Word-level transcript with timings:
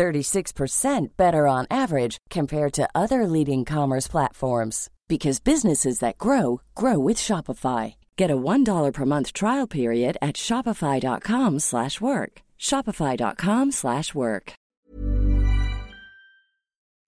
36% 0.00 1.16
better 1.18 1.46
on 1.46 1.66
average 1.70 2.16
compared 2.30 2.72
to 2.72 2.88
other 2.94 3.26
leading 3.26 3.66
commerce 3.66 4.08
platforms 4.08 4.88
because 5.08 5.40
businesses 5.40 5.98
that 5.98 6.16
grow 6.16 6.62
grow 6.74 6.98
with 6.98 7.18
Shopify. 7.18 7.96
Get 8.16 8.30
a 8.30 8.36
$1 8.36 8.92
per 8.94 9.04
month 9.04 9.34
trial 9.34 9.66
period 9.66 10.16
at 10.22 10.36
shopify.com/work. 10.36 12.32
shopify.com/work. 12.58 14.52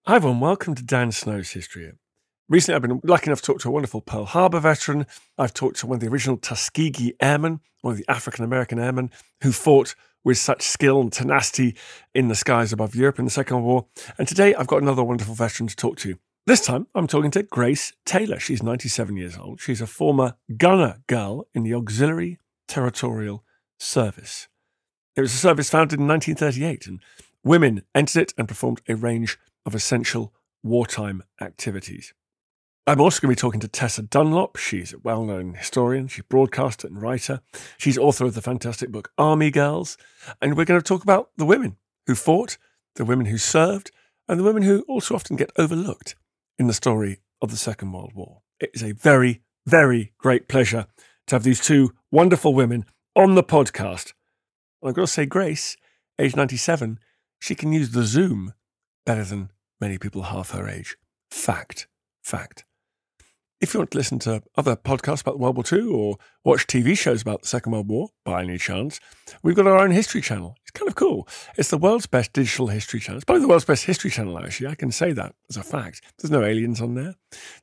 Hi 0.07 0.17
everyone, 0.17 0.41
welcome 0.41 0.75
to 0.75 0.83
Dan 0.83 1.13
Snow's 1.13 1.53
History. 1.53 1.93
Recently, 2.49 2.75
I've 2.75 2.83
been 2.83 3.01
lucky 3.05 3.29
enough 3.29 3.41
to 3.41 3.47
talk 3.47 3.61
to 3.61 3.69
a 3.69 3.73
wonderful 3.73 4.03
Pearl 4.03 4.27
Harbor 4.27 4.61
veteran. 4.61 5.07
I've 5.39 5.55
talked 5.55 5.79
to 5.79 5.87
one 5.87 5.97
of 5.97 6.01
the 6.01 6.09
original 6.09 6.37
Tuskegee 6.37 7.15
Airmen, 7.21 7.61
one 7.81 7.93
of 7.93 7.99
the 7.99 8.11
African 8.11 8.45
American 8.45 8.79
airmen 8.79 9.11
who 9.43 9.53
fought 9.53 9.95
with 10.25 10.39
such 10.39 10.63
skill 10.63 11.01
and 11.01 11.13
tenacity 11.13 11.77
in 12.15 12.29
the 12.29 12.35
skies 12.35 12.73
above 12.73 12.95
Europe 12.95 13.19
in 13.19 13.25
the 13.25 13.31
Second 13.31 13.57
World 13.57 13.67
War. 13.67 13.87
And 14.19 14.29
today, 14.29 14.55
I've 14.55 14.67
got 14.67 14.83
another 14.83 15.05
wonderful 15.05 15.35
veteran 15.35 15.69
to 15.69 15.77
talk 15.77 15.97
to. 15.99 16.17
This 16.47 16.65
time, 16.65 16.89
I'm 16.95 17.07
talking 17.07 17.31
to 17.33 17.45
Grace 17.45 17.93
Taylor. 18.05 18.41
She's 18.41 18.63
97 18.63 19.17
years 19.17 19.39
old. 19.39 19.61
She's 19.61 19.81
a 19.81 19.87
former 19.87 20.35
gunner 20.57 20.99
girl 21.07 21.47
in 21.55 21.63
the 21.63 21.75
Auxiliary 21.75 22.39
Territorial 22.67 23.45
Service. 23.79 24.49
It 25.15 25.21
was 25.21 25.35
a 25.35 25.37
service 25.37 25.71
founded 25.71 26.01
in 26.01 26.09
1938, 26.09 26.87
and 26.87 27.01
women 27.45 27.83
entered 27.95 28.23
it 28.23 28.35
and 28.37 28.49
performed 28.49 28.81
a 28.89 28.97
range 28.97 29.39
of 29.65 29.75
essential 29.75 30.33
wartime 30.63 31.23
activities. 31.41 32.15
I'm 32.85 33.01
also 33.01 33.21
going 33.21 33.33
to 33.33 33.37
be 33.37 33.41
talking 33.41 33.61
to 33.61 33.69
Tessa 33.69 34.03
Dunlop. 34.03 34.57
She's 34.57 34.93
a 34.93 34.99
well 34.99 35.25
known 35.25 35.55
historian, 35.55 36.09
she's 36.09 36.25
broadcaster 36.25 36.89
and 36.89 37.01
writer. 37.01 37.41
She's 37.79 37.97
author 37.97 38.25
of 38.25 38.35
the 38.35 38.43
fantastic 38.43 38.91
book 38.91 39.13
Army 39.17 39.53
Girls. 39.53 39.97
And 40.41 40.57
we're 40.57 40.65
going 40.65 40.81
to 40.81 40.85
talk 40.85 41.05
about 41.05 41.31
the 41.37 41.45
women 41.45 41.77
who 42.09 42.17
fought, 42.17 42.59
the 42.97 43.05
women 43.05 43.27
who 43.27 43.39
served, 43.39 43.93
and 44.29 44.41
the 44.41 44.45
women 44.45 44.65
who 44.65 44.85
also 44.89 45.15
often 45.15 45.37
get 45.37 45.53
overlooked 45.57 46.17
in 46.59 46.67
the 46.67 46.73
story 46.73 47.21
of 47.41 47.53
the 47.53 47.57
Second 47.57 47.93
World 47.93 48.15
War. 48.15 48.43
It 48.59 48.71
is 48.75 48.83
a 48.83 48.95
very, 48.95 49.43
very 49.65 50.13
great 50.19 50.49
pleasure 50.49 50.87
to 51.29 51.37
have 51.37 51.45
these 51.45 51.65
two 51.65 51.93
wonderful 52.11 52.53
women 52.53 52.85
on 53.15 53.37
the 53.37 53.45
podcast. 53.45 54.13
And 54.83 54.89
I've 54.89 54.97
got 54.97 55.03
to 55.03 55.07
say, 55.07 55.25
Grace, 55.25 55.77
age 56.19 56.35
97, 56.35 56.99
she 57.39 57.55
can 57.55 57.73
use 57.73 57.93
the 57.93 58.03
Zoom 58.03 58.55
better 59.07 59.23
than 59.23 59.51
many 59.81 59.99
people 59.99 60.23
half 60.23 60.51
her 60.51 60.69
age. 60.69 60.97
Fact, 61.31 61.87
fact. 62.25 62.65
If 63.63 63.75
you 63.75 63.79
want 63.79 63.93
to 63.93 63.97
listen 63.99 64.19
to 64.19 64.43
other 64.57 64.75
podcasts 64.75 65.21
about 65.21 65.39
World 65.39 65.57
War 65.57 65.65
II 65.73 65.89
or 65.89 66.17
watch 66.43 66.67
TV 66.67 66.99
shows 66.99 67.23
about 67.23 67.43
the 67.43 67.49
Second 67.49 67.71
World 67.71 67.89
War, 67.89 68.09
by 68.25 68.43
any 68.43 68.59
chance, 68.59 68.99
we've 69.45 69.55
got 69.55 69.69
our 69.69 69.79
own 69.79 69.93
history 69.93 70.21
channel. 70.21 70.57
It's 70.63 70.73
kind 70.73 70.89
of 70.89 70.97
cool. 70.97 71.29
It's 71.57 71.71
the 71.71 71.79
world's 71.79 72.09
best 72.09 72.33
digital 72.33 72.67
history 72.67 72.99
channel. 72.99 73.19
It's 73.19 73.25
probably 73.25 73.43
the 73.43 73.49
world's 73.49 73.65
best 73.65 73.85
history 73.85 74.11
channel, 74.11 74.37
actually. 74.37 74.67
I 74.67 74.75
can 74.75 74.91
say 74.91 75.13
that 75.13 75.37
as 75.49 75.57
a 75.57 75.63
fact. 75.63 76.03
There's 76.19 76.33
no 76.33 76.43
aliens 76.43 76.81
on 76.81 76.97
there. 76.97 77.15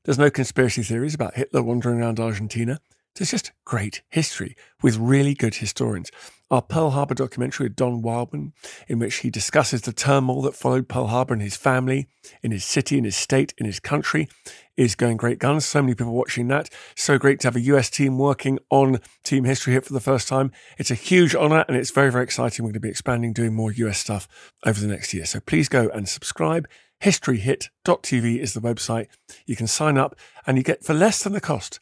There's 0.06 0.18
no 0.18 0.30
conspiracy 0.30 0.84
theories 0.84 1.16
about 1.16 1.36
Hitler 1.36 1.64
wandering 1.64 2.00
around 2.00 2.18
Argentina. 2.18 2.80
There's 3.16 3.32
just 3.32 3.52
great 3.66 4.02
history 4.08 4.56
with 4.82 4.96
really 4.96 5.34
good 5.34 5.56
historians. 5.56 6.12
Our 6.52 6.64
Pearl 6.64 6.90
Harbor 6.90 7.14
documentary 7.14 7.66
with 7.66 7.76
Don 7.76 8.02
Wildman, 8.02 8.54
in 8.88 8.98
which 8.98 9.18
he 9.18 9.30
discusses 9.30 9.82
the 9.82 9.94
turmoil 9.94 10.42
that 10.42 10.56
followed 10.56 10.88
Pearl 10.90 11.06
Harbor 11.06 11.36
and 11.36 11.44
his 11.44 11.56
family, 11.56 12.08
in 12.42 12.50
his 12.50 12.66
city, 12.66 12.98
in 12.98 13.04
his 13.04 13.16
state, 13.16 13.54
in 13.60 13.68
his 13.68 13.80
country, 13.80 14.28
is 14.76 14.96
going 14.96 15.18
great 15.18 15.38
guns. 15.38 15.66
So 15.66 15.84
many 15.84 15.94
people 15.94 16.14
watching 16.14 16.48
that. 16.48 16.68
So 16.96 17.20
great 17.20 17.40
to 17.42 17.48
have 17.48 17.56
a 17.56 17.62
US 17.62 17.92
team 17.92 18.18
working 18.18 18.58
on 18.72 19.00
team 19.24 19.44
history 19.44 19.74
here 19.74 19.82
for 19.82 19.94
the 19.94 20.00
first 20.00 20.28
time. 20.28 20.52
It's 20.80 20.90
a 20.90 20.96
huge 20.96 21.36
honor 21.36 21.66
and 21.68 21.78
it's 21.78 21.92
very, 21.92 22.12
very 22.12 22.24
exciting. 22.24 22.66
We're 22.66 22.70
going 22.70 22.74
to 22.74 22.80
be 22.80 22.90
expanding, 22.90 23.32
doing 23.32 23.54
more 23.54 23.72
US 23.72 24.00
stuff 24.00 24.28
over 24.66 24.80
the 24.80 24.88
next 24.88 25.14
year. 25.14 25.26
So 25.26 25.40
please 25.40 25.70
go 25.70 25.90
and 25.90 26.10
subscribe. 26.10 26.68
Historyhit.tv 27.04 28.40
is 28.40 28.54
the 28.54 28.62
website. 28.62 29.06
You 29.46 29.56
can 29.56 29.68
sign 29.68 30.00
up 30.00 30.16
and 30.48 30.58
you 30.58 30.64
get, 30.64 30.84
for 30.84 30.96
less 30.96 31.24
than 31.24 31.34
the 31.34 31.42
cost 31.42 31.80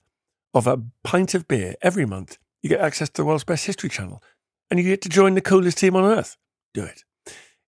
of 0.53 0.67
a 0.67 0.81
pint 1.05 1.33
of 1.33 1.47
beer 1.47 1.75
every 1.81 2.05
month, 2.05 2.37
you 2.61 2.69
get 2.69 2.81
access 2.81 3.07
to 3.09 3.21
the 3.21 3.25
world's 3.25 3.45
best 3.45 3.65
history 3.65 3.89
channel 3.89 4.21
and 4.69 4.79
you 4.79 4.85
get 4.85 5.01
to 5.01 5.09
join 5.09 5.33
the 5.33 5.41
coolest 5.41 5.77
team 5.77 5.95
on 5.95 6.03
earth. 6.03 6.37
Do 6.73 6.83
it. 6.83 7.03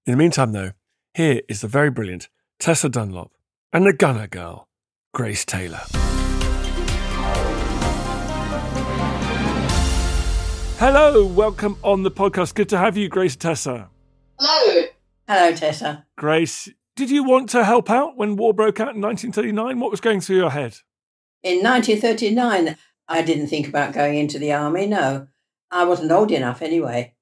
In 0.06 0.14
the 0.14 0.18
meantime, 0.18 0.52
though, 0.52 0.72
here 1.14 1.42
is 1.48 1.62
the 1.62 1.68
very 1.68 1.90
brilliant 1.90 2.30
Tessa 2.60 2.90
Dunlop 2.90 3.32
and 3.72 3.86
the 3.86 3.94
Gunner 3.94 4.28
Girl, 4.28 4.68
Grace 5.14 5.46
Taylor. 5.46 5.82
Hello, 10.78 11.26
welcome 11.26 11.78
on 11.84 12.04
the 12.04 12.12
podcast. 12.12 12.56
Good 12.56 12.70
to 12.70 12.78
have 12.78 12.96
you, 12.96 13.10
Grace 13.10 13.36
Tessa. 13.36 13.90
Hello. 14.40 14.86
Hello, 15.28 15.54
Tessa. 15.54 16.06
Grace, 16.18 16.70
did 16.96 17.10
you 17.10 17.24
want 17.24 17.50
to 17.50 17.64
help 17.64 17.90
out 17.90 18.18
when 18.18 18.36
war 18.36 18.54
broke 18.54 18.80
out 18.80 18.96
in 18.96 19.02
1939? 19.02 19.80
What 19.80 19.92
was 19.92 20.02
going 20.02 20.22
through 20.22 20.38
your 20.38 20.52
head? 20.52 20.78
In 21.44 21.64
1939, 21.64 22.78
I 23.08 23.22
didn't 23.22 23.48
think 23.48 23.68
about 23.68 23.94
going 23.94 24.18
into 24.18 24.40
the 24.40 24.54
army, 24.54 24.86
no. 24.86 25.28
I 25.72 25.86
wasn't 25.86 26.12
old 26.12 26.32
enough 26.32 26.62
anyway. 26.62 27.14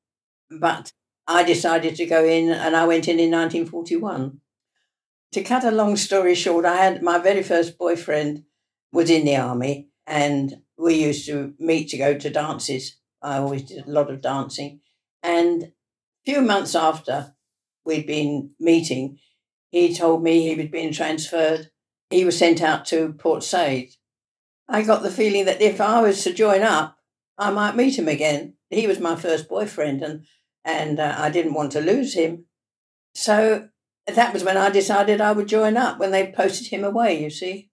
But 0.50 0.92
I 1.28 1.44
decided 1.44 1.96
to 1.96 2.06
go 2.06 2.24
in 2.24 2.50
and 2.50 2.76
I 2.76 2.86
went 2.86 3.08
in 3.08 3.20
in 3.20 3.32
1941. 3.32 4.40
To 5.34 5.44
cut 5.44 5.66
a 5.66 5.72
long 5.72 5.98
story 5.98 6.36
short, 6.36 6.66
I 6.66 6.78
had 6.78 7.04
my 7.04 7.18
very 7.18 7.44
first 7.44 7.78
boyfriend 7.78 8.44
was 8.94 9.10
in 9.10 9.26
the 9.26 9.36
army 9.36 9.90
and 10.06 10.62
we 10.78 11.04
used 11.04 11.26
to 11.28 11.54
meet 11.60 11.90
to 11.90 11.98
go 11.98 12.18
to 12.18 12.30
dances. 12.30 12.98
I 13.22 13.38
always 13.38 13.64
did 13.64 13.86
a 13.86 13.92
lot 13.92 14.10
of 14.10 14.22
dancing. 14.22 14.80
And 15.22 15.64
a 15.64 15.72
few 16.26 16.42
months 16.42 16.76
after 16.76 17.36
we'd 17.84 18.08
been 18.08 18.52
meeting, 18.60 19.20
he 19.72 19.94
told 19.94 20.24
me 20.24 20.48
he 20.48 20.56
was 20.56 20.68
being 20.68 20.94
transferred. 20.94 21.72
He 22.10 22.24
was 22.24 22.38
sent 22.38 22.62
out 22.62 22.86
to 22.88 23.14
Port 23.14 23.44
Said. 23.44 23.88
I 24.70 24.84
got 24.84 25.04
the 25.04 25.12
feeling 25.12 25.46
that 25.46 25.62
if 25.62 25.82
I 25.82 26.02
was 26.02 26.24
to 26.24 26.34
join 26.34 26.62
up, 26.62 26.97
I 27.38 27.52
might 27.52 27.76
meet 27.76 27.98
him 27.98 28.08
again. 28.08 28.56
He 28.70 28.88
was 28.88 29.00
my 29.00 29.16
first 29.16 29.48
boyfriend, 29.48 30.02
and 30.02 30.26
and 30.66 31.00
uh, 31.00 31.16
I 31.18 31.30
didn't 31.30 31.54
want 31.54 31.72
to 31.74 31.82
lose 31.82 32.14
him. 32.14 32.46
So 33.16 33.70
that 34.08 34.34
was 34.34 34.44
when 34.44 34.58
I 34.58 34.70
decided 34.70 35.22
I 35.22 35.32
would 35.32 35.48
join 35.48 35.78
up 35.78 36.00
when 36.00 36.12
they 36.12 36.32
posted 36.32 36.68
him 36.68 36.84
away. 36.84 37.22
You 37.22 37.30
see. 37.30 37.70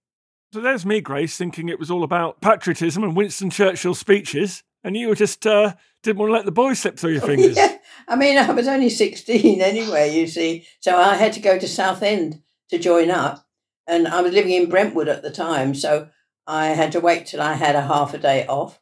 So 0.52 0.60
there's 0.60 0.86
me, 0.86 1.00
Grace, 1.00 1.36
thinking 1.36 1.68
it 1.68 1.80
was 1.80 1.90
all 1.90 2.04
about 2.04 2.40
patriotism 2.40 3.02
and 3.02 3.16
Winston 3.16 3.50
Churchill 3.50 3.94
speeches, 3.94 4.62
and 4.84 4.96
you 4.96 5.08
were 5.08 5.16
just 5.16 5.46
uh, 5.46 5.74
didn't 6.04 6.18
want 6.18 6.28
to 6.28 6.34
let 6.34 6.44
the 6.44 6.52
boys 6.52 6.78
slip 6.78 6.96
through 6.96 7.12
your 7.12 7.20
fingers. 7.26 7.56
yeah. 7.56 7.78
I 8.06 8.16
mean, 8.16 8.38
I 8.38 8.50
was 8.52 8.68
only 8.68 8.90
16 8.90 9.60
anyway, 9.60 10.14
you 10.14 10.26
see. 10.26 10.66
So 10.80 10.96
I 10.96 11.14
had 11.14 11.32
to 11.32 11.40
go 11.40 11.58
to 11.58 11.66
Southend 11.66 12.42
to 12.70 12.78
join 12.78 13.10
up. 13.10 13.46
And 13.86 14.08
I 14.08 14.20
was 14.20 14.32
living 14.32 14.52
in 14.52 14.68
Brentwood 14.68 15.08
at 15.08 15.22
the 15.22 15.30
time. 15.30 15.74
So 15.74 16.08
I 16.46 16.68
had 16.68 16.92
to 16.92 17.00
wait 17.00 17.26
till 17.26 17.42
I 17.42 17.54
had 17.54 17.76
a 17.76 17.82
half 17.82 18.14
a 18.14 18.18
day 18.18 18.46
off. 18.46 18.80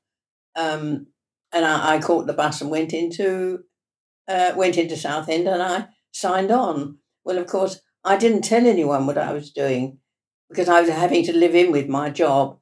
Um, 0.56 1.06
and 1.52 1.64
I, 1.64 1.94
I, 1.96 2.00
caught 2.00 2.26
the 2.26 2.32
bus 2.32 2.60
and 2.60 2.70
went 2.70 2.92
into 2.92 3.60
uh, 4.28 4.52
went 4.56 4.76
into 4.76 4.96
Southend 4.96 5.48
and 5.48 5.62
I 5.62 5.88
signed 6.12 6.50
on. 6.50 6.98
Well, 7.24 7.38
of 7.38 7.46
course, 7.46 7.80
I 8.04 8.16
didn't 8.16 8.42
tell 8.42 8.66
anyone 8.66 9.06
what 9.06 9.18
I 9.18 9.32
was 9.32 9.50
doing 9.50 9.98
because 10.48 10.68
I 10.68 10.80
was 10.80 10.90
having 10.90 11.24
to 11.24 11.36
live 11.36 11.54
in 11.54 11.72
with 11.72 11.88
my 11.88 12.10
job. 12.10 12.58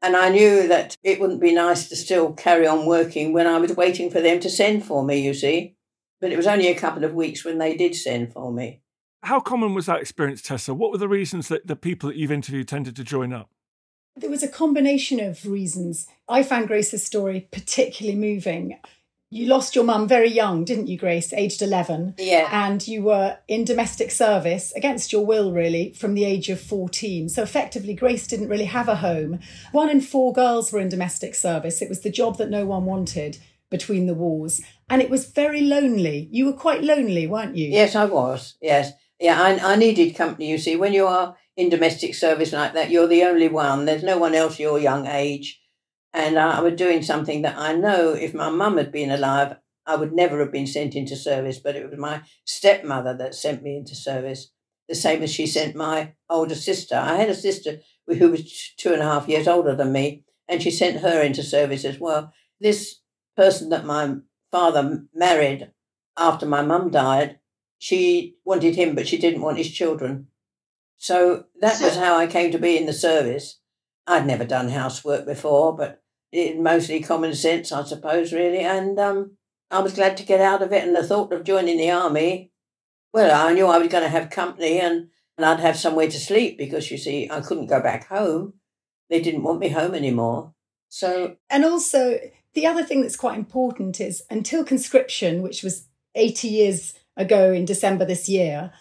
And 0.00 0.16
I 0.16 0.28
knew 0.28 0.68
that 0.68 0.94
it 1.02 1.18
wouldn't 1.18 1.40
be 1.40 1.52
nice 1.52 1.88
to 1.88 1.96
still 1.96 2.32
carry 2.32 2.66
on 2.66 2.86
working 2.86 3.32
when 3.32 3.46
I 3.46 3.58
was 3.58 3.74
waiting 3.74 4.10
for 4.10 4.20
them 4.20 4.38
to 4.40 4.50
send 4.50 4.84
for 4.84 5.04
me, 5.04 5.20
you 5.20 5.34
see. 5.34 5.76
But 6.20 6.30
it 6.30 6.36
was 6.36 6.46
only 6.46 6.68
a 6.68 6.78
couple 6.78 7.04
of 7.04 7.14
weeks 7.14 7.44
when 7.44 7.58
they 7.58 7.76
did 7.76 7.94
send 7.94 8.32
for 8.32 8.52
me. 8.52 8.82
How 9.22 9.40
common 9.40 9.74
was 9.74 9.86
that 9.86 10.00
experience, 10.00 10.42
Tessa? 10.42 10.74
What 10.74 10.92
were 10.92 10.98
the 10.98 11.08
reasons 11.08 11.48
that 11.48 11.66
the 11.66 11.74
people 11.74 12.08
that 12.08 12.16
you've 12.16 12.30
interviewed 12.30 12.68
tended 12.68 12.94
to 12.96 13.04
join 13.04 13.32
up? 13.32 13.50
There 14.16 14.30
was 14.30 14.42
a 14.42 14.48
combination 14.48 15.20
of 15.20 15.46
reasons. 15.46 16.06
I 16.28 16.42
found 16.42 16.68
Grace's 16.68 17.04
story 17.04 17.48
particularly 17.52 18.18
moving. 18.18 18.78
You 19.30 19.46
lost 19.46 19.74
your 19.74 19.84
mum 19.84 20.08
very 20.08 20.30
young, 20.30 20.64
didn't 20.64 20.86
you, 20.86 20.96
Grace? 20.96 21.34
Aged 21.34 21.60
11. 21.60 22.14
Yeah. 22.16 22.48
And 22.50 22.86
you 22.88 23.02
were 23.02 23.38
in 23.46 23.64
domestic 23.64 24.10
service 24.10 24.72
against 24.72 25.12
your 25.12 25.26
will, 25.26 25.52
really, 25.52 25.92
from 25.92 26.14
the 26.14 26.24
age 26.24 26.48
of 26.48 26.60
14. 26.60 27.28
So 27.28 27.42
effectively, 27.42 27.92
Grace 27.92 28.26
didn't 28.26 28.48
really 28.48 28.64
have 28.64 28.88
a 28.88 28.96
home. 28.96 29.40
One 29.72 29.90
in 29.90 30.00
four 30.00 30.32
girls 30.32 30.72
were 30.72 30.80
in 30.80 30.88
domestic 30.88 31.34
service. 31.34 31.82
It 31.82 31.90
was 31.90 32.00
the 32.00 32.10
job 32.10 32.38
that 32.38 32.48
no 32.48 32.64
one 32.64 32.86
wanted 32.86 33.38
between 33.70 34.06
the 34.06 34.14
wars. 34.14 34.62
And 34.88 35.02
it 35.02 35.10
was 35.10 35.30
very 35.30 35.60
lonely. 35.60 36.28
You 36.32 36.46
were 36.46 36.54
quite 36.54 36.82
lonely, 36.82 37.26
weren't 37.26 37.56
you? 37.56 37.68
Yes, 37.68 37.94
I 37.94 38.06
was. 38.06 38.56
Yes. 38.62 38.92
Yeah, 39.20 39.42
I, 39.42 39.72
I 39.72 39.76
needed 39.76 40.16
company, 40.16 40.48
you 40.48 40.56
see. 40.56 40.76
When 40.76 40.94
you 40.94 41.06
are 41.06 41.36
in 41.58 41.68
domestic 41.68 42.14
service 42.14 42.52
like 42.52 42.72
that. 42.74 42.88
You're 42.88 43.08
the 43.08 43.24
only 43.24 43.48
one. 43.48 43.84
There's 43.84 44.04
no 44.04 44.16
one 44.16 44.32
else 44.32 44.60
your 44.60 44.78
young 44.78 45.08
age. 45.08 45.60
And 46.14 46.38
I 46.38 46.60
was 46.60 46.74
doing 46.74 47.02
something 47.02 47.42
that 47.42 47.58
I 47.58 47.74
know 47.74 48.12
if 48.12 48.32
my 48.32 48.48
mum 48.48 48.76
had 48.76 48.92
been 48.92 49.10
alive, 49.10 49.56
I 49.84 49.96
would 49.96 50.12
never 50.12 50.38
have 50.38 50.52
been 50.52 50.68
sent 50.68 50.94
into 50.94 51.16
service, 51.16 51.58
but 51.58 51.74
it 51.74 51.90
was 51.90 51.98
my 51.98 52.22
stepmother 52.44 53.16
that 53.16 53.34
sent 53.34 53.64
me 53.64 53.76
into 53.76 53.96
service, 53.96 54.52
the 54.88 54.94
same 54.94 55.20
as 55.24 55.32
she 55.32 55.48
sent 55.48 55.74
my 55.74 56.12
older 56.30 56.54
sister. 56.54 56.94
I 56.94 57.16
had 57.16 57.28
a 57.28 57.34
sister 57.34 57.80
who 58.06 58.30
was 58.30 58.72
two 58.76 58.92
and 58.92 59.02
a 59.02 59.06
half 59.06 59.28
years 59.28 59.48
older 59.48 59.74
than 59.74 59.90
me, 59.90 60.22
and 60.46 60.62
she 60.62 60.70
sent 60.70 61.00
her 61.00 61.20
into 61.20 61.42
service 61.42 61.84
as 61.84 61.98
well. 61.98 62.32
This 62.60 63.00
person 63.36 63.70
that 63.70 63.84
my 63.84 64.14
father 64.52 65.02
married 65.12 65.72
after 66.16 66.46
my 66.46 66.62
mum 66.62 66.92
died, 66.92 67.40
she 67.78 68.36
wanted 68.44 68.76
him, 68.76 68.94
but 68.94 69.08
she 69.08 69.18
didn't 69.18 69.42
want 69.42 69.58
his 69.58 69.72
children. 69.72 70.28
So 70.98 71.44
that 71.60 71.80
was 71.80 71.96
how 71.96 72.16
I 72.16 72.26
came 72.26 72.52
to 72.52 72.58
be 72.58 72.76
in 72.76 72.86
the 72.86 72.92
service. 72.92 73.60
I'd 74.06 74.26
never 74.26 74.44
done 74.44 74.68
housework 74.68 75.26
before, 75.26 75.76
but 75.76 76.02
it 76.32 76.58
mostly 76.58 77.00
common 77.00 77.34
sense, 77.34 77.72
I 77.72 77.84
suppose, 77.84 78.32
really. 78.32 78.60
And 78.60 78.98
um, 78.98 79.36
I 79.70 79.78
was 79.80 79.94
glad 79.94 80.16
to 80.16 80.26
get 80.26 80.40
out 80.40 80.62
of 80.62 80.72
it. 80.72 80.86
And 80.86 80.94
the 80.94 81.06
thought 81.06 81.32
of 81.32 81.44
joining 81.44 81.78
the 81.78 81.90
army, 81.90 82.50
well, 83.12 83.34
I 83.34 83.54
knew 83.54 83.66
I 83.66 83.78
was 83.78 83.88
going 83.88 84.02
to 84.02 84.10
have 84.10 84.30
company 84.30 84.80
and, 84.80 85.08
and 85.36 85.46
I'd 85.46 85.60
have 85.60 85.76
somewhere 85.76 86.08
to 86.08 86.18
sleep 86.18 86.58
because 86.58 86.90
you 86.90 86.98
see, 86.98 87.30
I 87.30 87.40
couldn't 87.40 87.66
go 87.66 87.80
back 87.80 88.08
home. 88.08 88.54
They 89.08 89.20
didn't 89.20 89.44
want 89.44 89.60
me 89.60 89.68
home 89.68 89.94
anymore. 89.94 90.52
So, 90.88 91.36
and 91.48 91.64
also 91.64 92.18
the 92.54 92.66
other 92.66 92.82
thing 92.82 93.02
that's 93.02 93.16
quite 93.16 93.38
important 93.38 94.00
is 94.00 94.22
until 94.30 94.64
conscription, 94.64 95.42
which 95.42 95.62
was 95.62 95.86
80 96.14 96.48
years 96.48 96.94
ago 97.16 97.52
in 97.52 97.64
December 97.64 98.04
this 98.04 98.28
year, 98.28 98.72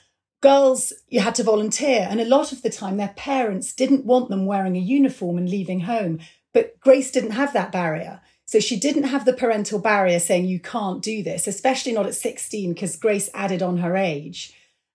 girls 0.42 0.94
you 1.08 1.20
had 1.20 1.36
to 1.36 1.44
volunteer 1.44 2.08
and 2.10 2.20
a 2.20 2.26
lot 2.26 2.52
of 2.52 2.62
the 2.62 2.70
time 2.70 2.98
their 2.98 3.14
parents 3.16 3.74
didn't 3.74 4.06
want 4.06 4.30
them 4.30 4.46
wearing 4.46 4.76
a 4.76 4.80
uniform 4.80 5.38
and 5.38 5.50
leaving 5.50 5.82
home. 5.82 6.20
But 6.54 6.80
grace 6.80 7.12
didn't 7.12 7.32
have 7.32 7.54
that 7.54 7.72
barrier. 7.72 8.22
So 8.46 8.60
she 8.60 8.80
didn't 8.80 9.04
have 9.04 9.26
the 9.26 9.34
parental 9.34 9.80
barrier 9.80 10.20
saying 10.20 10.46
you 10.46 10.60
can't 10.60 11.02
do 11.02 11.22
this 11.22 11.48
especially 11.48 11.92
not 11.92 12.06
at 12.06 12.16
16 12.16 12.74
because 12.74 12.96
grace 12.96 13.30
added 13.34 13.62
on 13.62 13.78
her 13.78 13.96
age. 13.98 14.54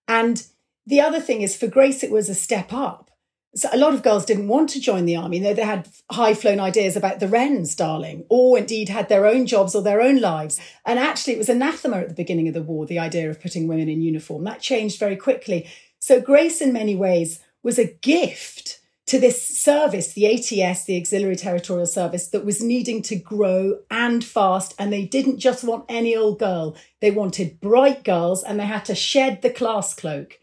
And 0.09 0.45
the 0.87 1.01
other 1.01 1.21
thing 1.21 1.43
is 1.43 1.57
for 1.57 1.69
grace 1.69 2.03
it 2.03 2.11
was 2.11 2.29
a 2.29 2.35
step 2.35 2.73
up 2.73 3.12
so 3.55 3.69
a 3.71 3.77
lot 3.77 3.93
of 3.93 4.03
girls 4.03 4.25
didn't 4.25 4.49
want 4.49 4.71
to 4.71 4.81
join 4.81 5.05
the 5.05 5.17
army. 5.17 5.39
They, 5.39 5.53
they 5.53 5.65
had 5.65 5.89
high 6.11 6.33
flown 6.33 6.59
ideas 6.59 6.97
about 6.97 7.21
the 7.21 7.29
wrens, 7.29 7.75
darling, 7.75 8.25
or 8.31 8.57
indeed 8.57 8.89
had 8.89 9.09
their 9.09 9.27
own 9.27 9.47
jobs 9.47 9.75
or 9.75 9.83
their 9.83 10.01
own 10.01 10.21
lives. 10.21 10.59
And 10.87 10.99
actually, 10.99 11.35
it 11.35 11.39
was 11.39 11.51
anathema 11.51 11.99
at 11.99 12.09
the 12.09 12.15
beginning 12.15 12.49
of 12.49 12.55
the 12.55 12.63
war, 12.63 12.87
the 12.87 12.99
idea 12.99 13.29
of 13.29 13.43
putting 13.43 13.69
women 13.69 13.91
in 13.91 14.01
uniform. 14.01 14.45
That 14.45 14.61
changed 14.61 14.99
very 14.99 15.17
quickly. 15.17 15.69
So 15.99 16.21
Grace, 16.21 16.63
in 16.63 16.73
many 16.73 16.97
ways, 16.97 17.41
was 17.63 17.79
a 17.79 17.93
gift 17.93 18.81
to 19.07 19.19
this 19.19 19.47
service, 19.47 20.15
the 20.15 20.27
ATS, 20.27 20.85
the 20.85 20.99
Auxiliary 20.99 21.37
Territorial 21.37 21.87
Service, 21.87 22.29
that 22.29 22.47
was 22.47 22.63
needing 22.63 23.03
to 23.03 23.17
grow 23.17 23.81
and 23.91 24.25
fast. 24.25 24.75
And 24.79 24.91
they 24.91 25.05
didn't 25.05 25.39
just 25.39 25.63
want 25.63 25.85
any 25.91 26.17
old 26.17 26.39
girl. 26.39 26.75
They 27.01 27.11
wanted 27.11 27.61
bright 27.61 28.05
girls 28.05 28.43
and 28.43 28.59
they 28.59 28.65
had 28.65 28.87
to 28.87 28.95
shed 28.95 29.43
the 29.43 29.51
class 29.51 29.93
cloak. 29.93 30.39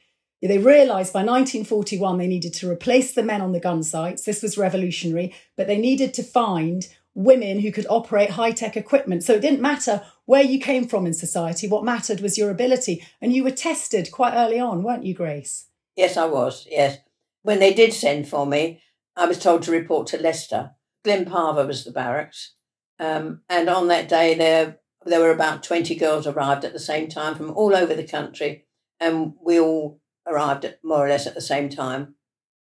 They 0.47 0.57
realised 0.57 1.11
by 1.11 1.19
1941 1.19 2.17
they 2.17 2.27
needed 2.27 2.53
to 2.55 2.69
replace 2.69 3.13
the 3.13 3.23
men 3.23 3.41
on 3.41 3.51
the 3.51 3.59
gun 3.59 3.83
sites. 3.83 4.23
This 4.23 4.41
was 4.41 4.57
revolutionary, 4.57 5.35
but 5.57 5.67
they 5.67 5.77
needed 5.77 6.13
to 6.13 6.23
find 6.23 6.87
women 7.13 7.59
who 7.59 7.71
could 7.71 7.87
operate 7.89 8.31
high 8.31 8.51
tech 8.51 8.77
equipment. 8.77 9.23
So 9.23 9.33
it 9.33 9.41
didn't 9.41 9.61
matter 9.61 10.01
where 10.25 10.43
you 10.43 10.59
came 10.59 10.87
from 10.87 11.05
in 11.05 11.13
society. 11.13 11.67
What 11.67 11.83
mattered 11.83 12.21
was 12.21 12.37
your 12.37 12.51
ability. 12.51 13.05
And 13.19 13.33
you 13.33 13.43
were 13.43 13.51
tested 13.51 14.11
quite 14.11 14.35
early 14.35 14.59
on, 14.59 14.83
weren't 14.83 15.05
you, 15.05 15.13
Grace? 15.13 15.67
Yes, 15.95 16.15
I 16.15 16.25
was. 16.25 16.67
Yes. 16.69 16.99
When 17.41 17.59
they 17.59 17.73
did 17.73 17.93
send 17.93 18.27
for 18.27 18.45
me, 18.45 18.81
I 19.15 19.25
was 19.25 19.39
told 19.39 19.63
to 19.63 19.71
report 19.71 20.07
to 20.07 20.21
Leicester. 20.21 20.71
Glen 21.03 21.25
Parva 21.25 21.65
was 21.65 21.83
the 21.83 21.91
barracks. 21.91 22.53
Um, 22.99 23.41
and 23.49 23.69
on 23.69 23.87
that 23.87 24.07
day, 24.07 24.35
there, 24.35 24.77
there 25.05 25.19
were 25.19 25.31
about 25.31 25.63
20 25.63 25.95
girls 25.95 26.27
arrived 26.27 26.63
at 26.63 26.73
the 26.73 26.79
same 26.79 27.09
time 27.09 27.35
from 27.35 27.51
all 27.51 27.75
over 27.75 27.93
the 27.93 28.07
country. 28.07 28.65
And 28.99 29.33
we 29.41 29.59
all 29.59 29.98
arrived 30.29 30.65
at 30.65 30.83
more 30.83 31.05
or 31.05 31.09
less 31.09 31.27
at 31.27 31.35
the 31.35 31.41
same 31.41 31.69
time. 31.69 32.15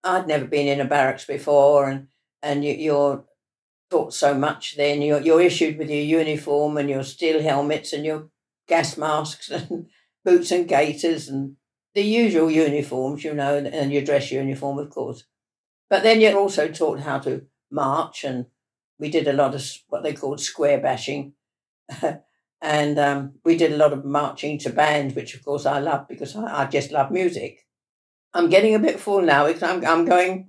I'd 0.03 0.27
never 0.27 0.45
been 0.45 0.67
in 0.67 0.79
a 0.79 0.85
barracks 0.85 1.25
before, 1.25 1.89
and 1.89 2.07
and 2.41 2.63
you, 2.63 2.95
are 2.95 3.25
taught 3.89 4.13
so 4.13 4.33
much. 4.33 4.77
Then 4.77 5.01
you're 5.01 5.21
you're 5.21 5.41
issued 5.41 5.77
with 5.77 5.89
your 5.89 6.21
uniform 6.21 6.77
and 6.77 6.89
your 6.89 7.03
steel 7.03 7.41
helmets 7.41 7.93
and 7.93 8.05
your 8.05 8.29
gas 8.67 8.97
masks 8.97 9.49
and 9.51 9.87
boots 10.23 10.51
and 10.51 10.67
gaiters 10.67 11.27
and 11.27 11.55
the 11.93 12.03
usual 12.03 12.51
uniforms, 12.51 13.23
you 13.23 13.33
know, 13.33 13.55
and 13.55 13.91
your 13.91 14.03
dress 14.03 14.31
uniform, 14.31 14.77
of 14.77 14.89
course. 14.89 15.23
But 15.89 16.03
then 16.03 16.19
you're 16.19 16.37
also 16.37 16.67
taught 16.67 16.99
how 16.99 17.19
to 17.19 17.45
march, 17.71 18.23
and 18.23 18.47
we 18.99 19.09
did 19.09 19.27
a 19.27 19.33
lot 19.33 19.55
of 19.55 19.65
what 19.87 20.03
they 20.03 20.13
called 20.13 20.41
square 20.41 20.79
bashing. 20.79 21.33
And 22.65 22.97
um, 22.97 23.33
we 23.43 23.55
did 23.57 23.73
a 23.73 23.77
lot 23.77 23.93
of 23.93 24.03
marching 24.03 24.57
to 24.59 24.71
bands, 24.71 25.13
which 25.13 25.35
of 25.35 25.45
course 25.45 25.67
I 25.67 25.77
love 25.77 26.07
because 26.07 26.35
I, 26.35 26.63
I 26.63 26.65
just 26.65 26.91
love 26.91 27.11
music. 27.11 27.63
I'm 28.33 28.49
getting 28.49 28.73
a 28.73 28.79
bit 28.79 28.99
full 28.99 29.21
now 29.21 29.45
because 29.45 29.61
I'm, 29.61 29.85
I'm 29.85 30.03
going, 30.03 30.47